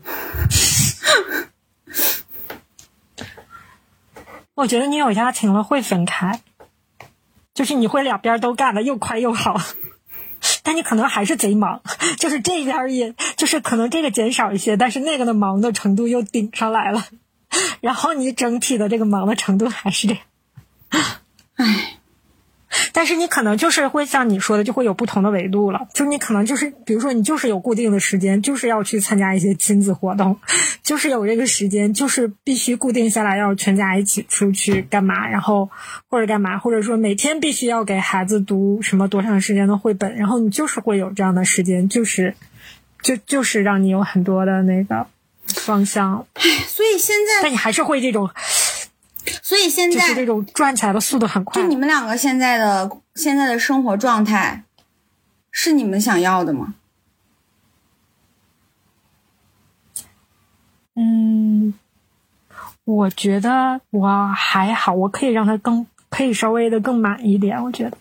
[4.55, 6.41] 我觉得你有家庭了会分开，
[7.53, 9.55] 就是你会两边都干的又快又好，
[10.63, 11.81] 但你可能还是贼忙，
[12.17, 17.05] 就是这边也就是可能这个减少一些，但是那个的忙的程度又顶上来了，
[17.81, 20.23] 然后你整体的这个忙的程度还是这样。
[21.55, 21.99] 唉，
[22.93, 25.87] 但是你可能就是会像你说的，就会有不同的维度了。
[25.93, 30.37] 就你可能就是，比如说你就是有固定的时间，就是要去参加一些亲子活动，
[30.83, 35.69] 就是有这个时间，就是必须固定下来要全家一起出去干嘛，然后
[36.09, 42.35] 或者干嘛，或者说每天必须要给孩子读什么多长时间的绘本，然后你就是会有这样的时间，就是
[43.01, 45.07] 就就是让你有很多的那个
[45.47, 46.25] 方向，
[46.67, 48.29] 所以现在但你还是会这种
[49.41, 51.67] 所以现在就是这种转起来的速度很快就。
[51.67, 54.63] 你们两个现在的现在的生活状态，
[55.51, 56.75] 是你们想要的吗？
[60.95, 61.73] 嗯，
[62.83, 67.63] 我觉得我还好，我可以让它更，可以稍微的更满一点。
[67.63, 67.97] 我觉得，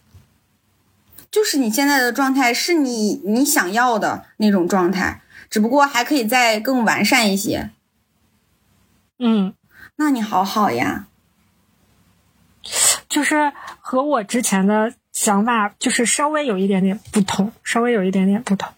[1.31, 7.71] 就是你现在的状态是你你想要的那种状态，只不过还可以再更完善一些。
[9.19, 9.55] 嗯，
[9.97, 11.07] 那你好好呀，
[13.11, 18.73] 就是和我之前的想法就是稍微有一点点不同，稍微有一点点不同。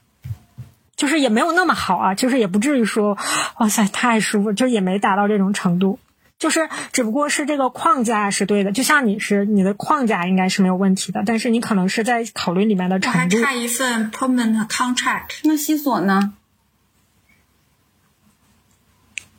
[0.96, 3.18] 就是也没有那么好啊，就是也不至于说，
[3.58, 5.98] 哇塞太舒服，就也没达到这种程度。
[6.38, 13.40] 就是只不过是这个框架是对的，就像你是你的框架应该是没有问题的，但是你可能是在考虑里面的程度。
[13.40, 15.40] 差一份 permanent contract。
[15.44, 16.34] 那西索呢？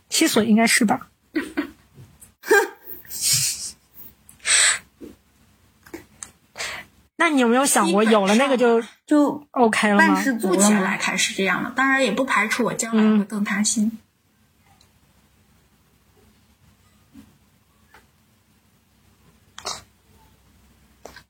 [0.10, 1.08] 西索应该是吧？
[7.16, 10.14] 那你有没有想过，有了那个就就 OK 了吗？
[10.14, 10.68] 万事足目了吗？
[10.68, 14.00] 前来看是这样的，当然也不排除我将来会更贪心。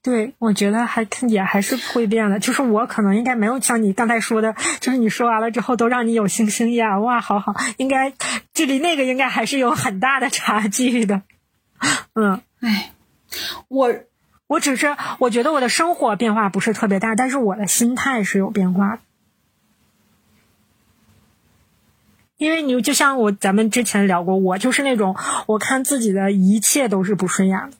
[0.01, 2.37] 对，我觉得还也还是会变的。
[2.37, 8.13] 就是我可能应该没有像你刚才说的，就是你说完了之后都让你有星星呀，哇，好好，应该
[8.53, 11.21] 距离那个应该还是有很大的差距的。
[12.15, 12.91] 嗯，哎，
[13.69, 13.93] 我
[14.53, 18.99] 我只是我觉得我的生活变化不是特别大，但是我的心态是有变化的。
[22.37, 25.15] 因为你就像我咱们之前聊过，我就是那种
[25.47, 27.77] 我看自己的一切都是不顺眼的，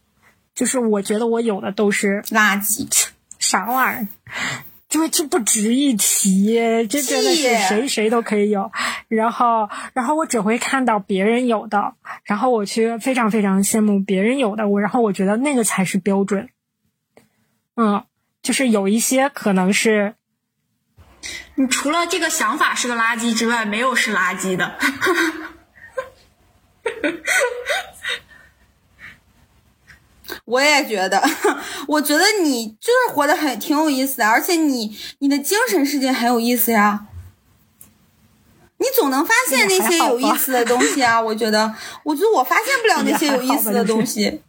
[0.55, 2.87] 就是我觉得我有的都是垃圾，
[3.37, 4.07] 啥玩意儿？
[4.89, 6.55] 就就不值一提，
[6.87, 8.71] 这真的是谁谁都可以有。
[9.09, 11.93] 然后，然后我只会看到别人有的，
[12.23, 16.49] 然后我去非常非常羡慕别人有的，我然后我觉得那个才是标准。
[17.75, 18.05] 嗯，
[18.41, 20.15] 就是有一些可能是
[21.55, 24.77] 你除了这个想法是个垃圾之外，没有是垃圾的。
[30.45, 31.23] 我也觉得，
[31.87, 37.07] 我觉得你就是活得很挺有意思的，而且你你的精神世界很有意思呀。
[38.77, 41.21] 你总能发现那些有意思的东西啊！
[41.21, 44.41] 我觉得，我觉得我发现不了那些有意思的东西。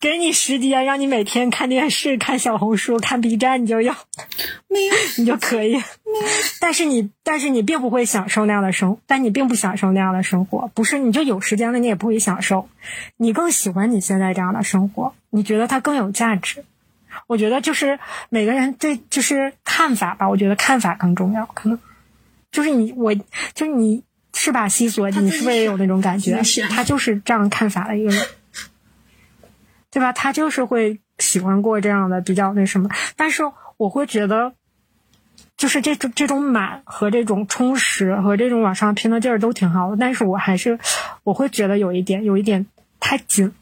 [0.00, 3.94] 给你时间，让你每天看电视、看小红书、看 B 站，你就要，
[4.66, 5.78] 没有， 你就可以。
[6.58, 10.70] 但是你，但是你并不会享受那样的生，但你并不享受那样的生活。
[10.72, 12.70] 不是，你就有时间了，你也不会享受。
[13.18, 16.64] 你更喜欢你现在这样的生活，你觉得它更有价值。
[17.26, 17.98] 我觉得就是
[18.30, 21.78] 每个人对就是看法吧，我觉得看法更重要，可能
[22.50, 24.66] 就是你我就是你是吧？
[24.66, 26.62] 西索，你是不是也有那种感觉是？
[26.62, 28.26] 他就是这样看法的一个人。
[29.90, 30.12] 对吧？
[30.12, 33.42] 他就是会喜欢过这样的比较那什么，但是
[33.76, 34.54] 我会觉得，
[35.56, 40.78] 就是这种这种满和这种充实和这种往上拼的劲儿都挺好的，但是我还是
[41.24, 42.66] 我会觉得有一点有一点
[43.00, 43.52] 太紧，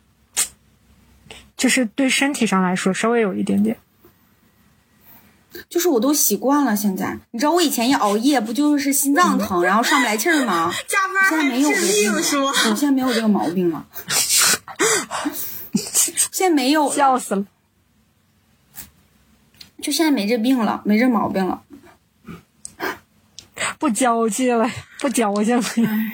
[1.56, 3.78] 就是对身体上来说稍微有一点点。
[5.68, 6.76] 就是我都习惯了。
[6.76, 10.70] 现在你知道我以前一熬夜不就是心脏疼，然后上不来气儿吗？
[10.86, 13.86] 加我现在班还没有这个治病病是我现在没有这个毛病了。
[16.38, 17.44] 现在没有了，笑死了！
[19.82, 21.64] 就现在没这病了，没这毛病了。
[23.80, 24.70] 不娇气了，
[25.00, 25.64] 不矫情了，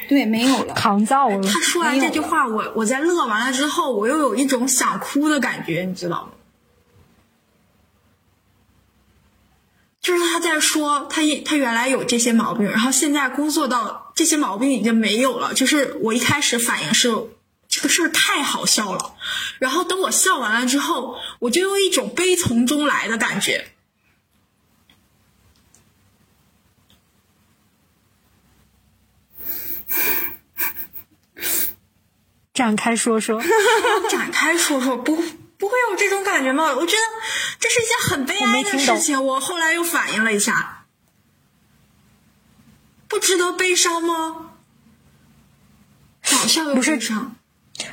[0.08, 0.72] 对，没有了。
[0.72, 1.42] 抗造了。
[1.46, 6.30] 他说完这句话，我我在乐完了之后，我又有一种想哭的感觉，你知道吗？
[10.00, 15.52] 就是他在说他也他原来有这些毛病，然后现在工作到这些毛病已经没有了。
[15.52, 17.28] 就是我一开始反应是这
[17.84, 19.14] 个事儿太好笑了，
[19.58, 23.70] 然后等我笑完了之后，我就有一种悲从中来的感觉。
[32.54, 33.42] 展开说说，
[34.10, 35.16] 展开说说，不
[35.58, 36.74] 不会有这种感觉吗？
[36.74, 37.02] 我觉得
[37.58, 39.24] 这是一件很悲哀的事情。
[39.24, 40.86] 我后来又反应了一下，
[43.08, 44.52] 不值得悲伤吗？
[46.30, 47.36] 搞笑又悲伤。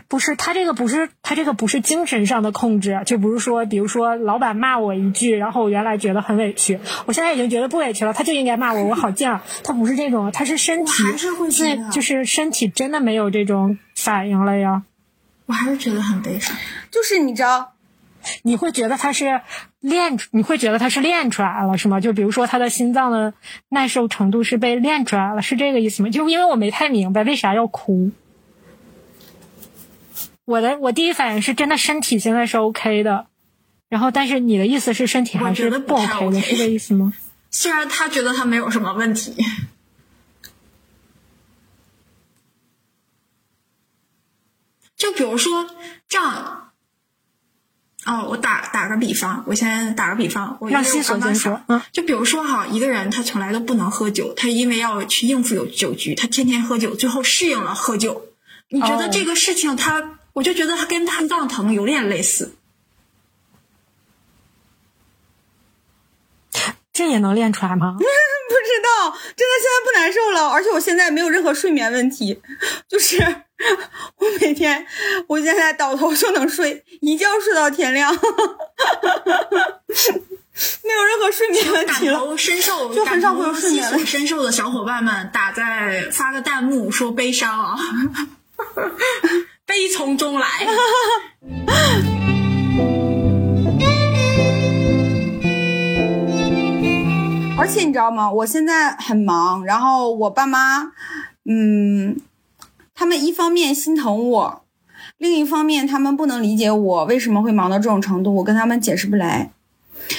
[0.08, 9.40] 不是他这个不是他这个不是精神上的控制，就不是说，比如说老板骂我一句，然后我原来觉得很委屈，我现在已经觉得不委屈了，他就应该骂我，我好犟。
[9.64, 14.84] 他不是这种，他是身体我还是会觉得就是身体真的没有这种反应了呀。
[15.48, 16.56] 我还是觉得很悲伤。
[16.92, 17.74] 就是你知道，
[18.44, 19.42] 你会觉得他是
[19.80, 22.00] 练，你会觉得他是练出来了，是吗？
[22.00, 23.34] 就比如说他的心脏的
[23.68, 26.10] 耐受程度是被练出来了，是这个意思吗？
[26.10, 28.12] 就因为我没太明白为啥要哭。
[30.46, 33.28] 我的我第一反应是真的身体现在是 OK 的，
[33.89, 37.14] 然后但是你的意思是身体还是不 OK 的，是这意思吗？
[37.52, 39.36] 虽然他觉得他没有什么问题。
[44.96, 45.68] 就比如说
[46.08, 46.72] 这样，
[48.06, 58.28] 哦，我打打个比方，我先打个比方，我让西索先说，嗯，就比如说哈，一个人他从来都不能喝酒，他因为要去应付有酒局，他天天喝酒，最后适应了喝酒。
[58.70, 62.56] 你觉得这个事情他，我就觉得他跟他脏疼有点类似。
[66.94, 67.96] 这也能练出来吗？
[67.98, 68.10] 不知
[68.84, 72.42] 道，真的现在不难受了，而且我现在没有任何睡眠问题，
[72.88, 73.44] 就是。
[74.18, 74.88] 我每天，
[75.28, 78.20] 我现在倒头就能睡，一觉睡到天亮， 没
[80.92, 82.18] 有任何睡眠问题了。
[82.18, 83.88] 感同身受，就很少会有睡眠。
[83.92, 87.78] 感身受的小伙伴们，打在发个弹幕说悲伤啊，
[89.72, 90.48] 悲从中来。
[97.58, 98.30] 而且你知道吗？
[98.30, 100.92] 我现在很忙，然后我爸妈，
[101.50, 102.20] 嗯。
[102.94, 104.64] 他们一方面心疼我，
[105.18, 109.52] 另一方面他们不能理解我为什么会忙到这种程度，我跟他们解释不来。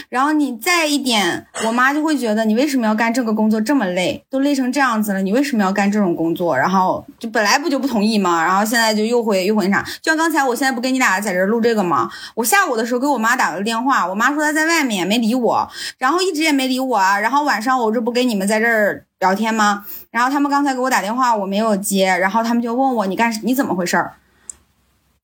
[0.08, 6.56] 然后你再一点，我妈就会觉得你为什么要干这个工作这么累，都累成这样子了，你为什么要干这种工作？
[6.56, 8.44] 然后就本来不就不同意吗？
[8.44, 9.84] 然后现在就又会又会那啥。
[10.00, 12.10] 就像刚才，我现在不跟你俩在这录这个吗？
[12.34, 15.68] 我下午的时候给我妈打了个电话，我妈说她在外面没理我，
[15.98, 17.18] 然后一直也没理我啊。
[17.18, 19.04] 然后晚上我这不跟你们在这儿。
[19.22, 19.84] 聊天吗？
[20.10, 24.14] 然后他们刚才给我打电话，我没有接，然后他们就问我你干你怎么回事儿？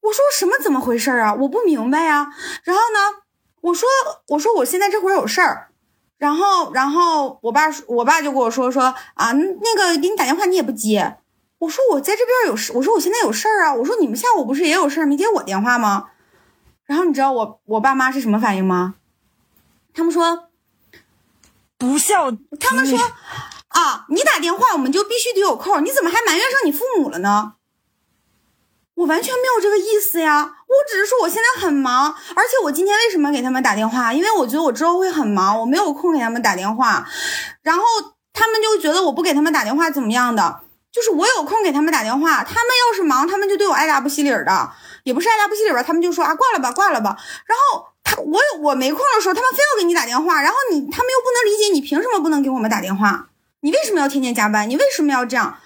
[0.03, 1.35] 我说什么怎么回事儿啊？
[1.35, 2.29] 我不明白呀。
[2.63, 3.19] 然后呢，
[3.61, 3.89] 我说
[4.29, 5.69] 我说我现在这会儿有事儿。
[6.17, 11.19] 然后然后我爸我爸就跟我说说啊那个给你打电话你也不接。
[11.59, 13.75] 我说我在这边有事，我说我现在有事儿啊。
[13.75, 16.11] 我说你们下午不是也有事儿没接我电话吗？
[16.85, 18.95] 然后你知道我我爸妈是什么反应吗？
[19.95, 20.49] 他们说
[21.77, 22.31] 不孝。
[22.61, 22.99] 他们说。
[23.69, 24.07] 啊！
[24.09, 27.57] 你打电话我们就必须得有空，你怎么还埋怨上你父母了呢？
[28.95, 34.13] 我完全没有这个意思呀，我只是说我现在很忙，而且我今天为什么给他们打电话？
[34.13, 37.09] 因为我觉得我之后会很忙，我没有空给他们打电话。
[37.63, 37.83] 然后
[38.33, 40.61] 他们就觉得我不给他们打电话怎么样的？
[40.93, 44.73] 就是我有空给他们打电话，他们要是忙，他们就对我爱答不理的，
[45.05, 47.17] 也不是爱答不理吧，他们就说啊挂了吧，挂了吧。
[47.47, 53.29] 然后他我有我没空的时候，他们非要给你打电话，然后你他们又不能理解你凭什么不能给我们打电话？
[53.61, 54.69] 你为什么要天天加班？
[54.69, 55.59] 你为什么要这样？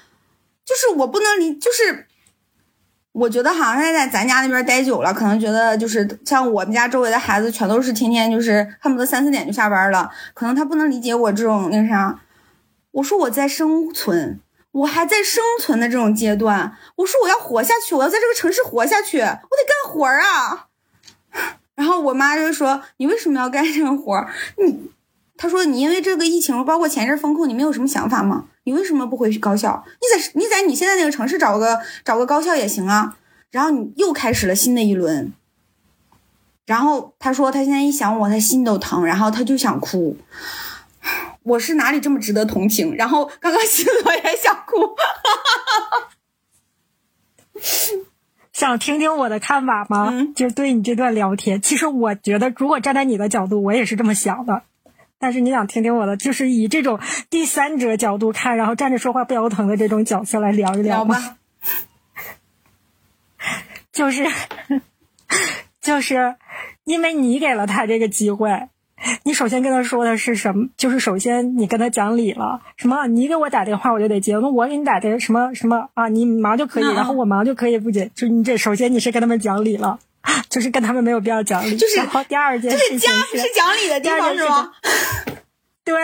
[0.65, 2.07] 就是我不能理，就是
[3.13, 12.21] 我觉得好像在咱家那边待久了，可能觉得就是像我们家周围的孩子全都是天天就是恨不得三四点就下班了，可能他不能理解我这种那啥。
[12.93, 14.41] 我说我在生存，
[14.71, 16.77] 我还在生存的这种阶段。
[16.97, 20.69] 我说我要活下去，我要在这个城市活下去，我得干活啊。
[21.75, 24.27] 然后我妈就说：“你为什么要干这个活？
[24.57, 24.91] 你。”
[25.43, 28.45] 他说：“你因为这个疫情，包括前阵风控，你没有什么想法吗？
[28.63, 29.85] 你为什么不回去高校？
[30.01, 33.17] 你在你在你现在那个城市找个找个高校也行啊。”
[33.51, 35.33] 然后你又开始了新的一轮。
[36.65, 40.17] 然后他说：“他现在一想我，他心都疼，然后他就想哭。
[41.43, 42.95] 我是哪里这么值得同情？
[42.95, 44.95] 然后刚刚心我也想哭，
[48.53, 50.13] 想听听我的看法吗？
[50.37, 54.63] 就是对你这段聊天，其实我觉得，如果站在你的角度，我也是这么想的。”
[55.23, 56.99] 但是你想听听我的，就是以这种
[57.31, 61.37] 第三者角度看，然后站着说话不腰疼的这种角色来聊一聊吧。
[63.93, 64.27] 就是，
[65.81, 66.35] 就是
[66.83, 68.67] 因为你给了他这个机会，
[69.23, 70.71] 你首先跟他说的是什么？
[70.77, 73.07] 就是首先你跟他讲理了，什么？
[73.07, 76.09] 你给我打电话我就得接，那我给你打的什么什么啊？
[76.09, 78.11] 你忙就可以，然后我忙就可以不接。
[78.13, 80.01] 就你这首先你是跟他们讲理了。
[80.49, 84.73] 就是跟他们没有必要讲理，就是然后第二件事情是家不是讲理的地方是吗？
[85.85, 85.95] 对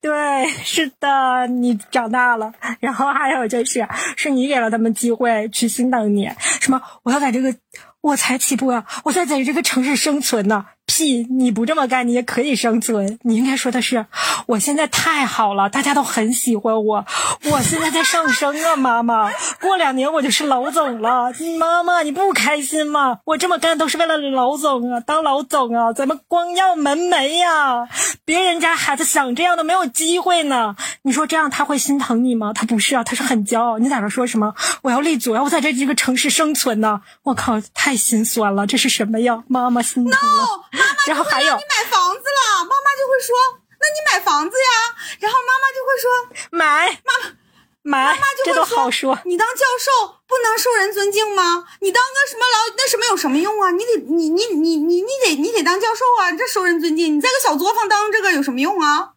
[0.00, 2.52] 对，是的，你长大了。
[2.80, 6.30] 然后还有就是，是你给了他们机会去心疼你，
[6.60, 6.80] 什么？
[7.02, 7.54] 我要在这个，
[8.00, 10.66] 我才起步啊，我在在这个城市生存呢。
[10.86, 11.26] 屁！
[11.28, 13.18] 你不这么干，你也可以生存。
[13.22, 14.06] 你应该说的是，
[14.46, 17.04] 我现在太好了，大家都很喜欢我，
[17.50, 19.30] 我现在在上升啊，妈妈。
[19.60, 23.18] 过两年我就是老总了，妈妈你不开心吗？
[23.24, 27.88] 我这么干都是为了老总啊，当老总啊，咱们光耀门楣呀。
[28.24, 30.76] 别人家孩子想这样的没有机会呢。
[31.02, 32.52] 你说这样他会心疼你吗？
[32.54, 33.78] 他不是啊，他是很骄傲。
[33.78, 34.54] 你在这说什么？
[34.82, 37.02] 我要立足要，我在这几个城市生存呢。
[37.24, 39.42] 我靠，太心酸了，这是什么呀？
[39.48, 40.75] 妈妈心疼了。
[41.06, 43.36] 然后还有，你买房子了，妈妈就会说
[43.80, 46.10] ：“那你买房子呀。”然后妈妈就会说
[46.56, 49.18] ：“买。”妈妈，妈妈就会说好说。
[49.24, 51.64] 你当教授不能受人尊敬吗？
[51.80, 53.70] 你当个什么老那什么有什么用啊？
[53.70, 57.16] 你得你你你你你得你得当教授啊，这受人尊敬。
[57.16, 59.12] 你在个小作坊当这个有什么用啊？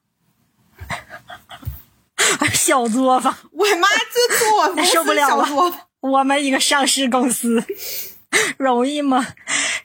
[2.54, 5.90] 小作坊，我妈就做我受不了了。
[6.02, 7.64] 我们一个上市公司
[8.58, 9.26] 容易吗？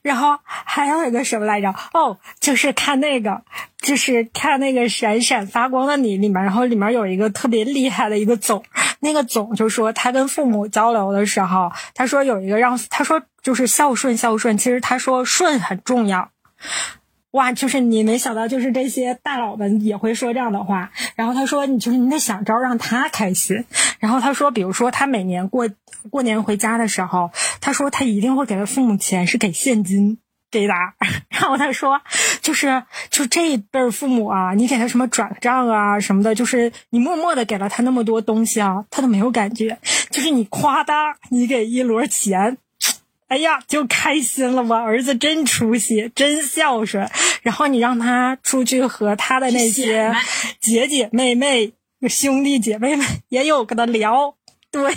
[0.04, 1.74] 然后还有一个什么来着？
[1.94, 3.42] 哦，就是看那个，
[3.78, 8.62] 就是看那个闪闪发光的你里面，然后里面有一个特别厉害的一个总，
[9.00, 16.28] 那个总就说他跟父母交流的时候，他说有一个让他说就是孝顺孝顺，其实他说顺很重要。
[17.34, 20.92] 哇，就是你没想到，就是这些大佬们也会说这样的话。
[21.16, 23.64] 然后他说，你就是你得想招让他开心。
[23.98, 25.68] 然后他说，比如说他每年过
[26.10, 30.18] 过年回家的时候，他说他一定会给他父母钱，是给现金
[30.48, 30.74] 给的。
[31.28, 32.00] 然后他说，
[32.40, 39.76] 就是就这一辈父母啊，你给他什么转账啊什么的，就是你默默的给了他那么多东西啊，他都没有感觉。
[40.10, 42.58] 就是你夸他，你给一摞钱。
[43.28, 44.80] 哎呀，就开心了吧！
[44.80, 47.10] 儿子真出息，真孝顺。
[47.42, 50.14] 然后你让他出去和他的那些
[50.60, 51.72] 姐姐妹妹、
[52.08, 54.36] 兄弟姐妹们也有跟他聊。
[54.70, 54.96] 对，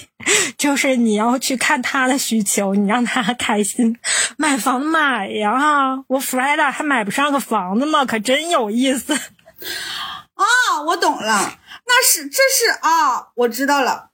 [0.58, 3.98] 就是你要去看他的需求，你让他开心。
[4.36, 8.04] 买房买呀，我 Freda 还买不上个房子吗？
[8.06, 9.14] 可真有意思。
[9.14, 14.10] 啊，我懂了，那是这是啊，我知道了。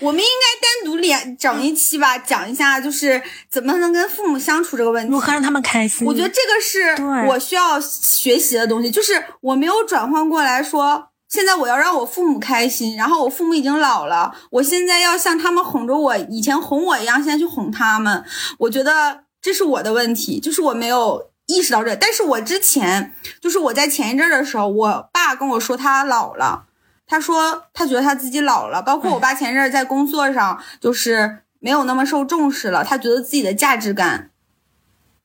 [0.00, 5.12] 我们应该单独连整一期吧，讲一下就是怎么能跟父母相处这个问题。
[5.12, 6.06] 如何让他们开心？
[6.06, 18.24] 我觉得这个是我需要学习的东西，就是我没有转换过来说，现在我要让我父母开心，然后我父母已经老了，我现在要像他们哄着我以前哄我一样，现在去哄他们。
[18.60, 21.94] 我觉得这是我的问题，就是我没有意识到这。
[21.94, 23.12] 但是我之前
[23.42, 26.67] 就是我在前一阵的时候，我爸跟我说他老了。
[27.08, 34.30] 他说他觉得他自己老了，包括我爸前阵在工作上就是没有那么受重视了，他觉得自己的价值感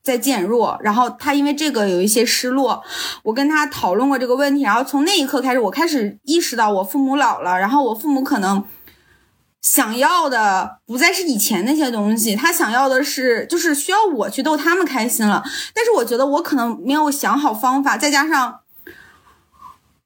[0.02, 2.82] 在减弱，然后他因为这个有一些失落。
[3.24, 8.64] 我跟他讨论过这个问题，然后从那一刻开始，我开始意识到我父母老了，然后我父母可能
[9.60, 15.44] 想要的不再是以前那些东西，他想要的是就是需要我去逗他们开心了。
[15.74, 18.60] 但是我觉得我可能没有想好方法，再加上。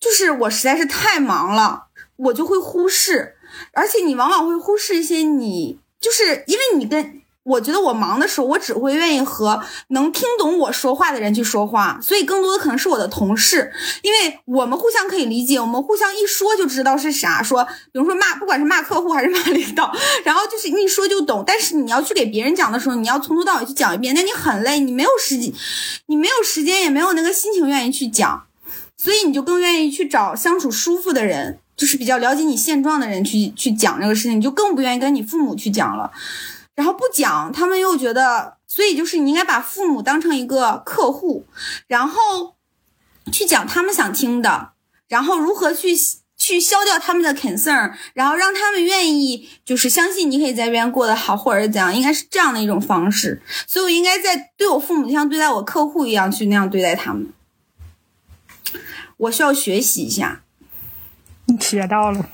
[0.00, 1.86] 就是我实在是太忙了，
[2.16, 3.34] 我就会忽视，
[3.72, 13.72] 而且你往往会忽视一些你，就是因为你跟我觉得我忙的时候，我只会愿意和能听懂我说话的人去说话，所以更多的可能是我的同事，
[14.02, 19.90] 因为我们互相可以理解，我们互相一说就知道是啥，说比如说骂，不管是骂客户还是骂领导，
[20.24, 25.50] 然后就是一说就懂，但是你要去给别人讲的时候，你要从头到尾去讲一遍，那你很累，你没有时间，
[26.06, 28.47] 你没有时间，也没有那个心情愿意去讲。
[28.98, 36.10] 所以你就更愿意去找相处舒服的人，就是比较了解你现状的人去去讲这个事情，你就更不愿意跟你父母去讲了。
[36.74, 41.46] 然后不讲，他们又觉得，所以就是你应该把父母当成一个客户，
[41.86, 42.56] 然后
[43.32, 44.72] 去讲他们想听的，
[45.08, 45.96] 然后如何去
[46.36, 53.40] 去消掉他们的 concern，然后让他们愿意就是相信你可以在这边过得好，或者是怎样，应该是这样的一种方式。
[53.66, 57.28] 所以我应该在对我父母像对待我客户一样去那样对待他们。
[59.18, 60.40] 我需要学习一下，
[61.46, 62.26] 你学到了。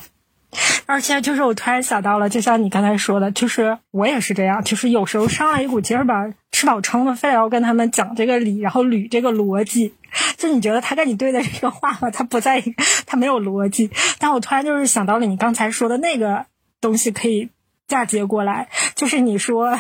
[0.87, 9.95] 而且就是我突然想到了，就像你刚才说的，就是我也是这样，就是有时候上来一股劲儿吧，吃饱撑的，非要跟他们讲这个理，然后捋这个逻辑。
[10.37, 12.63] 就你觉得他跟你对的这个话吧，他不在，
[13.05, 13.91] 他没有逻辑。
[14.21, 16.47] 但我突然就是想到了你刚才说的那个
[16.81, 17.49] 东西，可以
[17.89, 19.77] 嫁接过来，就是你说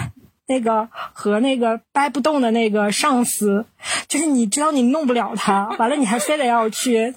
[0.47, 3.67] 那个和那个掰不动的那个上司，
[4.09, 7.15] 就是你知道你弄不了他，完了你还非得要去。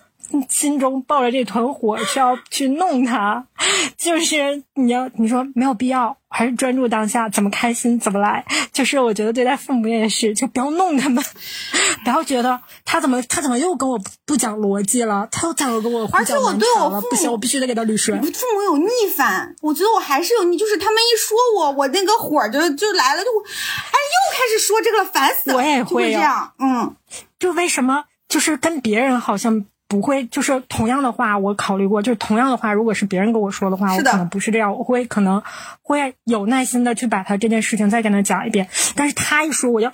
[0.50, 3.46] 心中抱着这团火，需要去弄他，
[3.98, 8.46] 就是你要你说没有必要，还是专注当下，怎么开心怎么来。
[8.74, 11.24] 就是我觉得对待父母也是，就不要弄他们，
[12.04, 18.22] 不要觉得他怎么他怎么又跟我不讲逻辑了，他又在跟我而且我对我父母不行，我必须得给他捋顺。
[18.22, 25.56] 父母有逆反，我觉得我还是有逆，就是他们一说我，我那个火就就来了，就哎又开始说这个了，烦死了。
[25.56, 26.96] 我也会这样，嗯，
[27.40, 29.66] 就为什么就是跟别人好像。
[29.90, 35.42] 不会，就是同样的话，我考虑过，就是同样的话，如果是别人跟我说的话，我可能不是这样，我会可能
[35.82, 38.68] 会有耐心的去把他这件事情再跟他讲一遍。
[38.96, 39.94] 但是他一说，我要，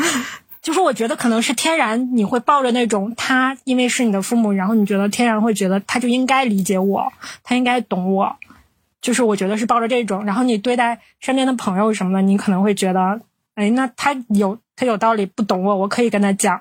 [0.60, 7.10] 就是我觉得可能是天然，你会抱着那种他因为是你的父母，然后你觉得天然会觉得他就应该理解我，
[7.42, 8.36] 他应该懂我，
[9.00, 10.26] 就是我觉得是抱着这种。
[10.26, 13.18] 然后你对待身边的朋友什么的，你可能会觉得，
[13.54, 16.60] 哎，那他有他有道理，不懂我，我可以跟他讲，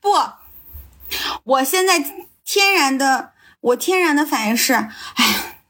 [0.00, 0.08] 不。
[1.44, 2.02] 我现在
[2.44, 3.30] 天然的，
[3.60, 4.88] 我天然的反应是，哎呀，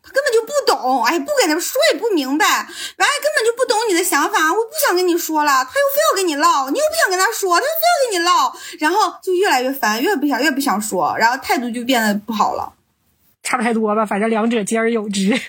[0.03, 12.73] 他根本就不懂，哎，不给他说也不明白，完了根本就不懂你的想法，我不想跟你说了，他又非要跟你唠，你又不想跟他说，他又非要跟你唠，然后就越来越烦，越不想越不想说，然后态度就变得不好了，
[13.43, 15.41] 差不太多吧，反正两者兼而有之。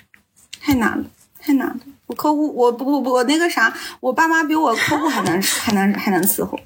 [0.60, 1.04] 太难了，
[1.38, 1.76] 太难了。
[2.06, 6.58] 我客户，我不不不，我那个啥，我爸妈比我客户还难还难还难伺候，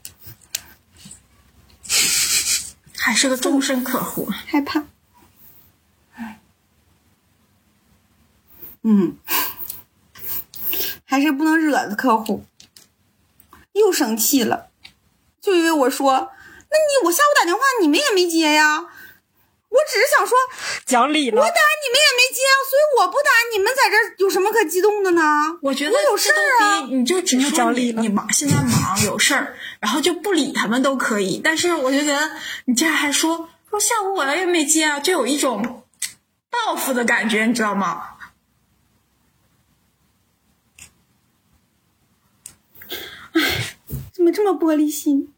[3.03, 4.29] 还是个终身客户。
[4.47, 4.85] 害怕。
[8.83, 9.19] 嗯，
[11.05, 12.45] 还是不能惹的客户，
[13.73, 14.71] 又生气了，
[15.41, 16.13] 就因为我说，
[16.71, 18.87] 那你我下午打电话你们也没接呀，
[19.71, 20.37] 我只是想说，
[20.85, 25.23] 讲理了我打你们也没接啊，所以我不打，你们在这有什么可激动的呢？
[25.63, 31.41] 我觉得我有事儿啊你就只你又说你讲理了你忙，现在忙有事儿，然后就不理他们都可以。
[31.43, 32.33] 但是我就觉得
[32.67, 35.85] 你竟然还说说下午我也没接啊，就有一种
[36.51, 38.17] 报复的感觉，你知道吗？
[44.13, 45.33] 怎么这么玻璃心？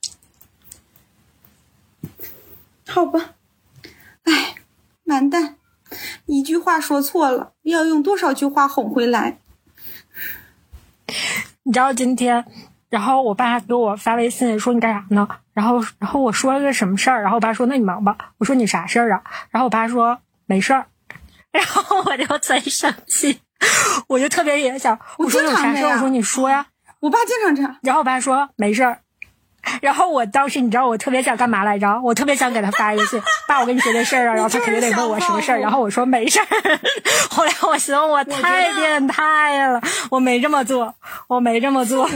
[2.88, 3.34] 好吧，
[4.24, 4.54] 哎，
[5.04, 5.56] 完蛋，
[6.26, 9.38] 一句话说错了，要用多少句话哄回来？
[11.64, 12.44] 你知道今天，
[12.88, 15.28] 然后我爸给我发微信说你干啥呢？
[15.52, 18.16] 然后然后我说了个什么事儿，然后我爸说那你忙吧。
[18.38, 19.22] 我说你啥事儿啊？
[19.50, 20.86] 然后我爸说没事儿，
[21.52, 23.40] 然后我就贼生气，
[24.08, 25.92] 我就特别也想，我说有啥事儿？
[25.94, 26.66] 我说你说呀。
[27.00, 29.00] 我爸经常这样，然后我爸说没事儿。
[29.80, 32.00] 然后我当时你知道我特别想干嘛来着？
[32.02, 34.34] 我特别想给他发一个信，爸，我跟你说这事儿啊。
[34.34, 36.46] 然后他肯定得问我什么事儿，然后我说没事儿。
[37.30, 40.94] 后来我寻思我太变态了，我没这么做，
[41.28, 42.08] 我没这么做。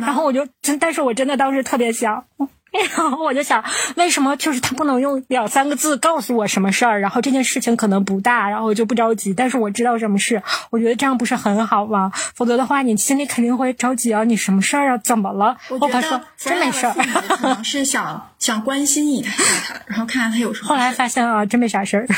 [0.00, 2.24] 然后我就真，但是我真的当时特别想。
[2.96, 3.62] 然后我就想，
[3.96, 7.00] 为什么就是他不能用两三个字告诉我什么事儿？
[7.00, 12.10] 然后这件事情可能不大，然后我就不着急，但是我知道什么事，我觉得这样不是很好吗？
[12.34, 14.24] 否则的话，你心里肯定会着急啊！
[14.24, 14.98] 你什么事儿啊？
[14.98, 15.58] 怎么了？
[15.68, 16.94] 我觉我爸说得真没事儿。
[17.36, 20.68] 可能是想 想关心一下他，然后看看他有什么。
[20.68, 22.08] 后来发现啊，真没啥事儿。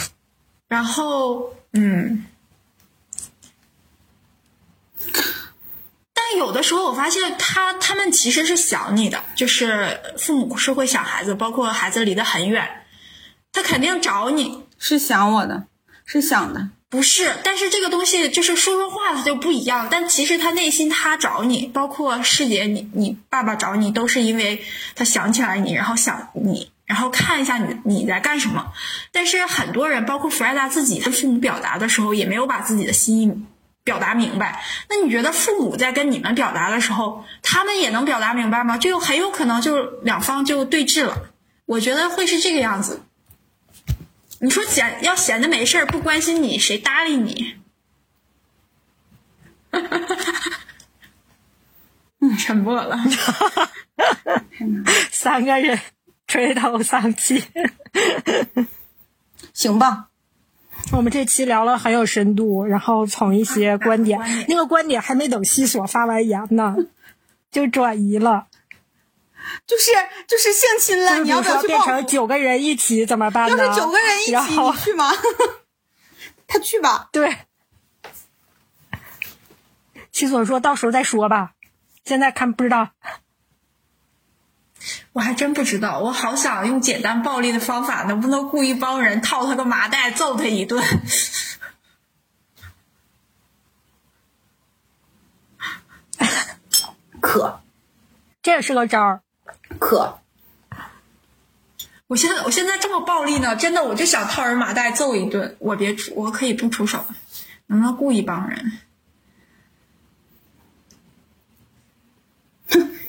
[0.69, 2.25] 然后嗯，
[6.35, 12.69] 但有的时候我发现他他们其实是想你的，就是父母是会想孩子，包括孩子离得很远，
[13.53, 14.65] 他肯定找你。
[14.77, 15.67] 是想我的，
[16.05, 16.71] 是想的。
[16.89, 19.87] 不是，但是这个东西就是说说话，他就不一样。
[19.89, 24.65] 但其实他内心他找你，包括师姐你你爸爸找你，都是因为
[24.97, 28.73] 他想起来你，然后想你，然后看一下你你在干什么。
[29.13, 33.27] 但是很多人，包括弗莱达自己，跟父母表达的时候，也没有把自己的心意
[33.85, 34.65] 表达明白。
[34.89, 38.79] 那你觉得父母在跟你们表达的时候，他们也能表达明白吗？
[38.79, 41.31] 就很有可能就两方就对峙了。
[41.67, 43.03] 我觉得会是这个样子。
[44.41, 47.55] 你说闲要闲的没事儿不关心你，谁搭理你？
[52.21, 52.99] 嗯， 沉默了。
[55.11, 55.79] 三个人
[56.27, 57.45] 垂头丧气。
[59.55, 60.09] 行吧，
[60.93, 66.77] 我们这期聊了很有深度，然后从一些观点， 那个观点还没等西索发完言呢，
[67.51, 68.47] 就转移了。
[69.67, 69.91] 就是
[70.27, 71.63] 就是性侵了，你要不要？
[71.63, 73.75] 变成九个人一起怎么办要呢？
[73.75, 75.11] 是九个人一起，你去吗？
[76.47, 77.09] 他去吧。
[77.13, 77.37] 对，
[80.13, 81.53] 西索说到时候再说吧，
[82.05, 82.91] 现在看不知道。
[85.13, 90.83] 我还真不知道，我好想用简单暴力的方法，能不能雇一帮人套他个麻袋，揍他一顿？
[97.21, 97.61] 可
[98.43, 99.23] 这也是个招儿。
[99.79, 100.21] 可，
[102.07, 105.57] 我现在我现在这么暴力呢，真的我就想套人麻袋揍一顿。
[105.59, 107.07] 我别出，我可以不出手，
[107.67, 108.79] 能不能雇一帮人？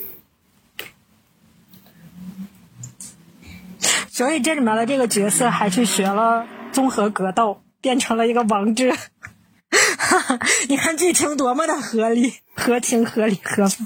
[4.16, 8.86] 所以这里面的这个角色还去学了综合格斗，变成了一个王者。
[10.70, 13.84] 你看剧情多么的合理、合情、合理、合法。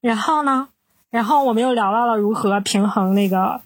[0.00, 0.68] 然后呢，
[1.10, 3.60] 然后我们又聊到了如何平衡那个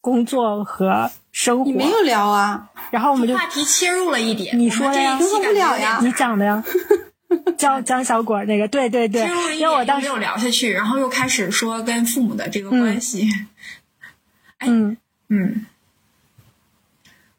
[0.00, 1.70] 工作和生活。
[1.70, 2.70] 你没有聊啊？
[2.90, 6.64] 然后我们就话题切入了一点，你说的呀我们这一期平衡不了呀你讲的呀，
[7.56, 9.24] 江江小果那个，对对对
[9.56, 13.28] 因为我当时没有聊下去，然后又开始说跟父母的这个关系。
[13.30, 13.46] 嗯，
[14.60, 14.96] 嗯
[15.28, 15.66] 嗯，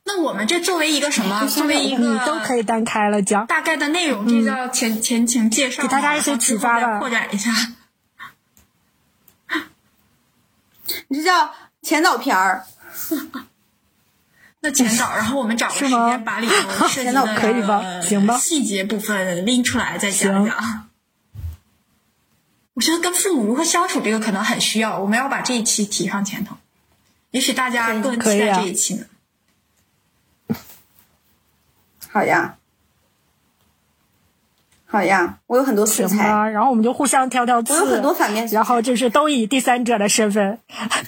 [0.04, 1.46] 那我们这作为一个什么？
[1.48, 3.46] 作为一个你都可以单开了讲。
[3.48, 7.52] 大概的内容，这叫前前情介绍，给大家一些启发扩展一下。
[11.08, 12.66] 你这叫前导片儿。
[14.64, 16.54] 那前导，然后我们找个时间把里头
[16.88, 20.88] 涉及前导可以吧的行吧细节部分拎出来再讲讲。
[22.74, 26.58] 我觉得跟父母如何相处这个可能很需要，我们要把这一期提上前头。
[27.32, 29.06] 也许大家更期待可以啊这一期呢。
[32.10, 32.58] 好呀，
[34.86, 40.60] 好呀，我有很多素材，然后我们就互相挑挑刺，我有很多反面然后就是都以第三者的身份，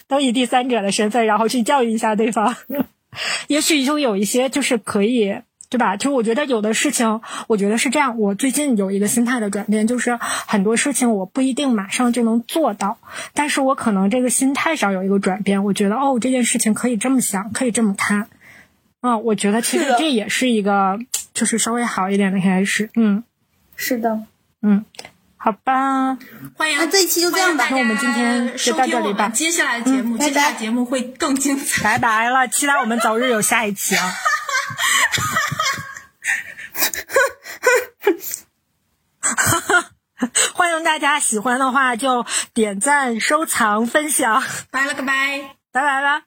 [0.07, 2.55] 都以第三者的身份，然后去教育一下对方。
[3.47, 5.41] 也许就有一些就是可以，
[5.73, 5.97] 对吧？
[5.97, 8.19] 就我觉得有的事情，我觉得是这样。
[8.19, 12.99] 我最近有一个心态的转变，就是很多事情我不一定马上就能做到，
[13.33, 15.63] 但是我可能这个心态上有一个转变。
[15.63, 18.29] 我觉得哦，这件事情可以这么想，可以这么看。
[19.01, 20.99] 嗯，我觉得其实这也是一个，
[21.33, 22.91] 就是稍微好一点的开始。
[22.93, 23.23] 嗯
[23.75, 24.19] 是的，
[24.61, 24.85] 嗯，
[25.37, 26.19] 好吧。
[26.55, 31.83] 欢迎，那这一期就这样吧那我们今天就到这里吧接下来的节目，接下来节目会更精彩。
[31.83, 34.13] 拜拜了，期待我们早日有下一期啊！
[40.53, 45.55] 欢迎大家喜欢的话就点赞、收藏、分享，拜了个拜。
[45.71, 46.21] 拜拜了。